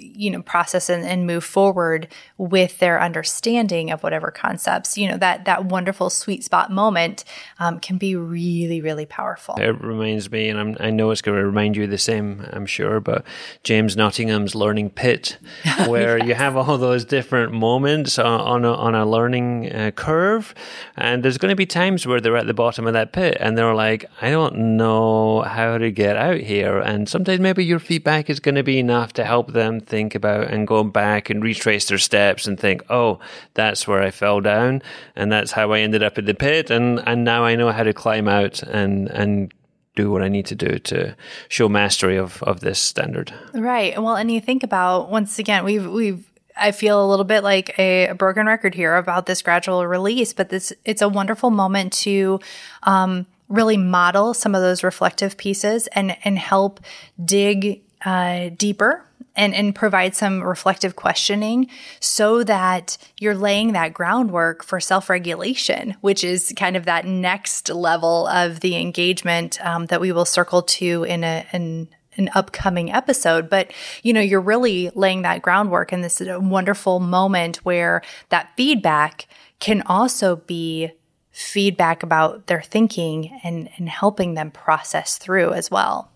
you 0.00 0.30
know 0.30 0.42
process 0.42 0.88
and, 0.88 1.04
and, 1.04 1.26
move 1.26 1.44
forward 1.44 2.08
with 2.38 2.78
their 2.78 3.00
understanding 3.00 3.90
of 3.90 4.02
whatever 4.02 4.30
concepts 4.30 4.96
you 4.96 5.06
know 5.06 5.18
that 5.18 5.44
that 5.44 5.66
wonderful 5.66 6.08
sweet 6.08 6.42
spot 6.42 6.72
moment 6.72 7.24
um, 7.58 7.78
can 7.78 7.98
be 7.98 8.16
really 8.16 8.80
really 8.80 9.04
powerful 9.04 9.54
it 9.58 9.80
reminds 9.82 10.30
me 10.30 10.48
and 10.48 10.58
I'm, 10.58 10.76
i 10.80 10.90
know 10.90 11.10
it's 11.10 11.20
going 11.20 11.38
to 11.38 11.44
remind 11.44 11.76
you 11.76 11.86
the 11.86 11.98
same 11.98 12.46
i'm 12.52 12.64
sure 12.64 13.00
but 13.00 13.24
james 13.62 13.96
nottingham's 13.96 14.54
learning 14.54 14.90
pit 14.90 15.36
where 15.86 16.16
yes. 16.18 16.28
you 16.28 16.34
have 16.34 16.56
all 16.56 16.78
those 16.78 17.04
different 17.04 17.52
moments 17.52 18.18
on, 18.18 18.40
on, 18.40 18.64
a, 18.64 18.72
on 18.72 18.94
a 18.94 19.04
learning 19.04 19.72
uh, 19.72 19.90
curve 19.90 20.54
and 20.96 21.22
there's 21.22 21.38
going 21.38 21.50
to 21.50 21.56
be 21.56 21.66
times 21.66 22.06
where 22.06 22.20
they're 22.20 22.36
at 22.36 22.46
the 22.46 22.54
bottom 22.54 22.86
of 22.86 22.94
that 22.94 23.12
pit 23.12 23.36
and 23.40 23.58
they're 23.58 23.74
like 23.74 24.06
i 24.22 24.30
don't 24.30 24.56
know 24.56 25.42
how 25.42 25.76
to 25.76 25.90
get 25.90 26.16
out 26.16 26.40
here 26.40 26.78
and 26.78 27.08
sometimes 27.08 27.40
maybe 27.40 27.64
your 27.64 27.78
feedback 27.78 28.30
is 28.30 28.40
going 28.40 28.54
to 28.54 28.62
be 28.62 28.78
enough 28.78 29.12
to 29.12 29.24
help 29.24 29.52
them 29.52 29.80
think 29.90 30.14
about 30.14 30.48
and 30.50 30.66
go 30.66 30.82
back 30.84 31.28
and 31.28 31.42
retrace 31.42 31.88
their 31.88 31.98
steps 31.98 32.46
and 32.46 32.58
think, 32.58 32.82
oh, 32.88 33.18
that's 33.54 33.86
where 33.86 34.02
I 34.02 34.10
fell 34.10 34.40
down 34.40 34.82
and 35.16 35.30
that's 35.30 35.52
how 35.52 35.72
I 35.72 35.80
ended 35.80 36.02
up 36.02 36.16
in 36.16 36.24
the 36.24 36.34
pit 36.34 36.70
and, 36.70 37.02
and 37.06 37.24
now 37.24 37.44
I 37.44 37.56
know 37.56 37.72
how 37.72 37.82
to 37.82 37.92
climb 37.92 38.28
out 38.28 38.62
and, 38.62 39.08
and 39.08 39.52
do 39.96 40.10
what 40.10 40.22
I 40.22 40.28
need 40.28 40.46
to 40.46 40.54
do 40.54 40.78
to 40.78 41.16
show 41.48 41.68
mastery 41.68 42.16
of, 42.16 42.42
of 42.44 42.60
this 42.60 42.78
standard. 42.78 43.34
Right. 43.52 44.00
Well, 44.00 44.16
and 44.16 44.30
you 44.30 44.40
think 44.40 44.62
about 44.62 45.10
once 45.10 45.38
again, 45.38 45.64
we've 45.64 45.86
we've 45.86 46.30
I 46.56 46.72
feel 46.72 47.04
a 47.04 47.08
little 47.08 47.24
bit 47.24 47.42
like 47.42 47.78
a, 47.78 48.12
broken 48.12 48.46
record 48.46 48.74
here 48.74 48.96
about 48.96 49.26
this 49.26 49.42
gradual 49.42 49.86
release, 49.86 50.32
but 50.32 50.50
this 50.50 50.72
it's 50.84 51.02
a 51.02 51.08
wonderful 51.08 51.50
moment 51.50 51.92
to 52.04 52.40
um, 52.82 53.26
really 53.48 53.76
model 53.76 54.34
some 54.34 54.54
of 54.54 54.62
those 54.62 54.84
reflective 54.84 55.36
pieces 55.36 55.86
and 55.88 56.16
and 56.24 56.38
help 56.38 56.80
dig 57.22 57.82
uh, 58.04 58.50
deeper 58.56 59.04
and, 59.36 59.54
and 59.54 59.74
provide 59.74 60.14
some 60.14 60.42
reflective 60.42 60.96
questioning 60.96 61.68
so 62.00 62.42
that 62.44 62.96
you're 63.18 63.34
laying 63.34 63.72
that 63.72 63.94
groundwork 63.94 64.62
for 64.62 64.80
self 64.80 65.08
regulation, 65.08 65.96
which 66.00 66.24
is 66.24 66.52
kind 66.56 66.76
of 66.76 66.84
that 66.84 67.06
next 67.06 67.68
level 67.68 68.26
of 68.26 68.60
the 68.60 68.76
engagement 68.76 69.64
um, 69.64 69.86
that 69.86 70.00
we 70.00 70.12
will 70.12 70.24
circle 70.24 70.62
to 70.62 71.04
in 71.04 71.24
a, 71.24 71.46
in 71.52 71.88
an 72.16 72.30
upcoming 72.34 72.92
episode. 72.92 73.48
But, 73.48 73.72
you 74.02 74.12
know, 74.12 74.20
you're 74.20 74.40
really 74.40 74.90
laying 74.94 75.22
that 75.22 75.42
groundwork 75.42 75.92
and 75.92 76.02
this 76.02 76.20
is 76.20 76.28
a 76.28 76.40
wonderful 76.40 77.00
moment 77.00 77.58
where 77.58 78.02
that 78.30 78.50
feedback 78.56 79.26
can 79.58 79.82
also 79.82 80.36
be 80.36 80.92
feedback 81.30 82.02
about 82.02 82.46
their 82.48 82.60
thinking 82.60 83.38
and, 83.42 83.68
and 83.76 83.88
helping 83.88 84.34
them 84.34 84.50
process 84.50 85.16
through 85.16 85.52
as 85.52 85.70
well. 85.70 86.09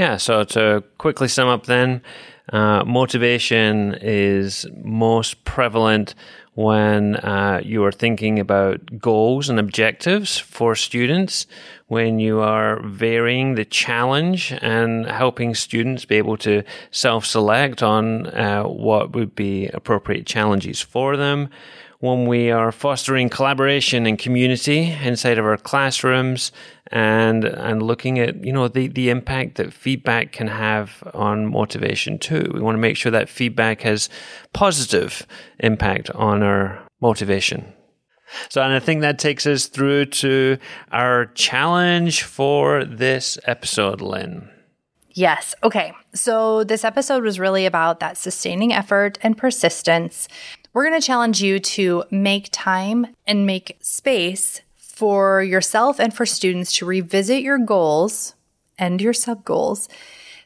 Yeah, 0.00 0.16
so 0.16 0.44
to 0.44 0.82
quickly 0.96 1.28
sum 1.28 1.48
up 1.48 1.66
then, 1.66 2.00
uh, 2.54 2.84
motivation 2.86 3.98
is 4.00 4.66
most 4.82 5.44
prevalent 5.44 6.14
when 6.54 7.16
uh, 7.16 7.60
you 7.62 7.84
are 7.84 7.92
thinking 7.92 8.38
about 8.38 8.98
goals 8.98 9.50
and 9.50 9.58
objectives 9.58 10.38
for 10.38 10.74
students, 10.74 11.46
when 11.88 12.18
you 12.18 12.40
are 12.40 12.80
varying 12.80 13.56
the 13.56 13.66
challenge 13.66 14.54
and 14.62 15.04
helping 15.04 15.54
students 15.54 16.06
be 16.06 16.14
able 16.14 16.38
to 16.38 16.62
self 16.90 17.26
select 17.26 17.82
on 17.82 18.28
uh, 18.28 18.62
what 18.62 19.12
would 19.12 19.36
be 19.36 19.66
appropriate 19.66 20.24
challenges 20.24 20.80
for 20.80 21.14
them 21.18 21.50
when 22.00 22.26
we 22.26 22.50
are 22.50 22.72
fostering 22.72 23.28
collaboration 23.28 24.06
and 24.06 24.18
community 24.18 24.96
inside 25.02 25.38
of 25.38 25.44
our 25.44 25.58
classrooms 25.58 26.50
and 26.90 27.44
and 27.44 27.82
looking 27.82 28.18
at 28.18 28.42
you 28.44 28.52
know 28.52 28.68
the 28.68 28.88
the 28.88 29.10
impact 29.10 29.56
that 29.56 29.72
feedback 29.72 30.32
can 30.32 30.48
have 30.48 31.02
on 31.14 31.46
motivation 31.46 32.18
too. 32.18 32.50
We 32.52 32.60
want 32.60 32.74
to 32.74 32.80
make 32.80 32.96
sure 32.96 33.12
that 33.12 33.28
feedback 33.28 33.82
has 33.82 34.08
positive 34.52 35.26
impact 35.58 36.10
on 36.10 36.42
our 36.42 36.82
motivation. 37.00 37.72
So, 38.48 38.62
and 38.62 38.72
I 38.72 38.78
think 38.78 39.00
that 39.00 39.18
takes 39.18 39.46
us 39.46 39.66
through 39.66 40.06
to 40.06 40.56
our 40.92 41.26
challenge 41.26 42.22
for 42.22 42.84
this 42.84 43.38
episode, 43.44 44.00
Lynn. 44.00 44.48
Yes. 45.12 45.54
Okay. 45.64 45.92
So, 46.14 46.62
this 46.62 46.84
episode 46.84 47.24
was 47.24 47.40
really 47.40 47.66
about 47.66 47.98
that 48.00 48.16
sustaining 48.16 48.72
effort 48.72 49.18
and 49.22 49.36
persistence 49.36 50.28
we're 50.72 50.88
going 50.88 51.00
to 51.00 51.06
challenge 51.06 51.42
you 51.42 51.58
to 51.58 52.04
make 52.10 52.48
time 52.52 53.08
and 53.26 53.46
make 53.46 53.76
space 53.80 54.60
for 54.76 55.42
yourself 55.42 55.98
and 55.98 56.14
for 56.14 56.26
students 56.26 56.72
to 56.74 56.86
revisit 56.86 57.42
your 57.42 57.58
goals 57.58 58.34
and 58.78 59.00
your 59.00 59.12
sub 59.12 59.44
goals, 59.44 59.88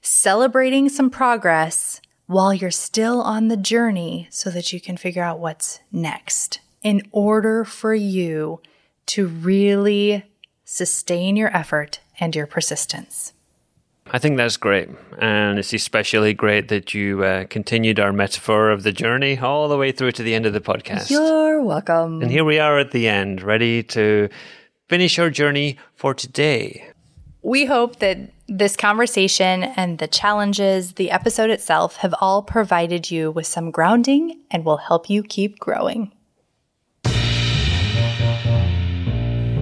celebrating 0.00 0.88
some 0.88 1.10
progress 1.10 2.00
while 2.26 2.54
you're 2.54 2.70
still 2.70 3.20
on 3.20 3.48
the 3.48 3.56
journey 3.56 4.26
so 4.30 4.50
that 4.50 4.72
you 4.72 4.80
can 4.80 4.96
figure 4.96 5.22
out 5.22 5.38
what's 5.38 5.80
next 5.92 6.60
in 6.82 7.02
order 7.12 7.64
for 7.64 7.94
you 7.94 8.60
to 9.06 9.26
really 9.26 10.24
sustain 10.64 11.37
your 11.37 11.54
effort 11.54 12.00
and 12.18 12.34
your 12.34 12.46
persistence. 12.46 13.33
I 14.10 14.18
think 14.18 14.36
that's 14.36 14.56
great. 14.56 14.88
And 15.18 15.58
it's 15.58 15.72
especially 15.72 16.34
great 16.34 16.68
that 16.68 16.94
you 16.94 17.24
uh, 17.24 17.44
continued 17.46 17.98
our 17.98 18.12
metaphor 18.12 18.70
of 18.70 18.82
the 18.82 18.92
journey 18.92 19.38
all 19.38 19.68
the 19.68 19.78
way 19.78 19.92
through 19.92 20.12
to 20.12 20.22
the 20.22 20.34
end 20.34 20.46
of 20.46 20.52
the 20.52 20.60
podcast. 20.60 21.10
You're 21.10 21.62
welcome. 21.62 22.20
And 22.20 22.30
here 22.30 22.44
we 22.44 22.58
are 22.58 22.78
at 22.78 22.90
the 22.90 23.08
end, 23.08 23.42
ready 23.42 23.82
to 23.84 24.28
finish 24.88 25.18
our 25.18 25.30
journey 25.30 25.78
for 25.94 26.12
today. 26.14 26.90
We 27.42 27.64
hope 27.64 27.98
that 27.98 28.18
this 28.46 28.76
conversation 28.76 29.64
and 29.64 29.98
the 29.98 30.08
challenges, 30.08 30.94
the 30.94 31.10
episode 31.10 31.50
itself, 31.50 31.96
have 31.96 32.14
all 32.20 32.42
provided 32.42 33.10
you 33.10 33.30
with 33.30 33.46
some 33.46 33.70
grounding 33.70 34.40
and 34.50 34.64
will 34.64 34.76
help 34.76 35.08
you 35.08 35.22
keep 35.22 35.58
growing. 35.58 36.12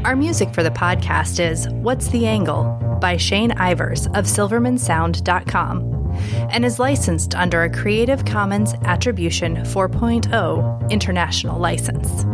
Our 0.05 0.17
music 0.17 0.53
for 0.53 0.65
the 0.65 0.71
podcast 0.71 1.39
is 1.39 1.69
What's 1.69 2.09
the 2.09 2.27
Angle 2.27 2.65
by 3.01 3.17
Shane 3.17 3.53
Ivers 3.53 4.07
of 4.19 4.25
silvermansound.com 4.25 6.17
and 6.51 6.65
is 6.65 6.81
licensed 6.81 7.37
under 7.37 7.63
a 7.63 7.71
Creative 7.71 8.25
Commons 8.25 8.75
Attribution 8.83 9.59
4.0 9.59 10.91
international 10.91 11.61
license. 11.61 12.25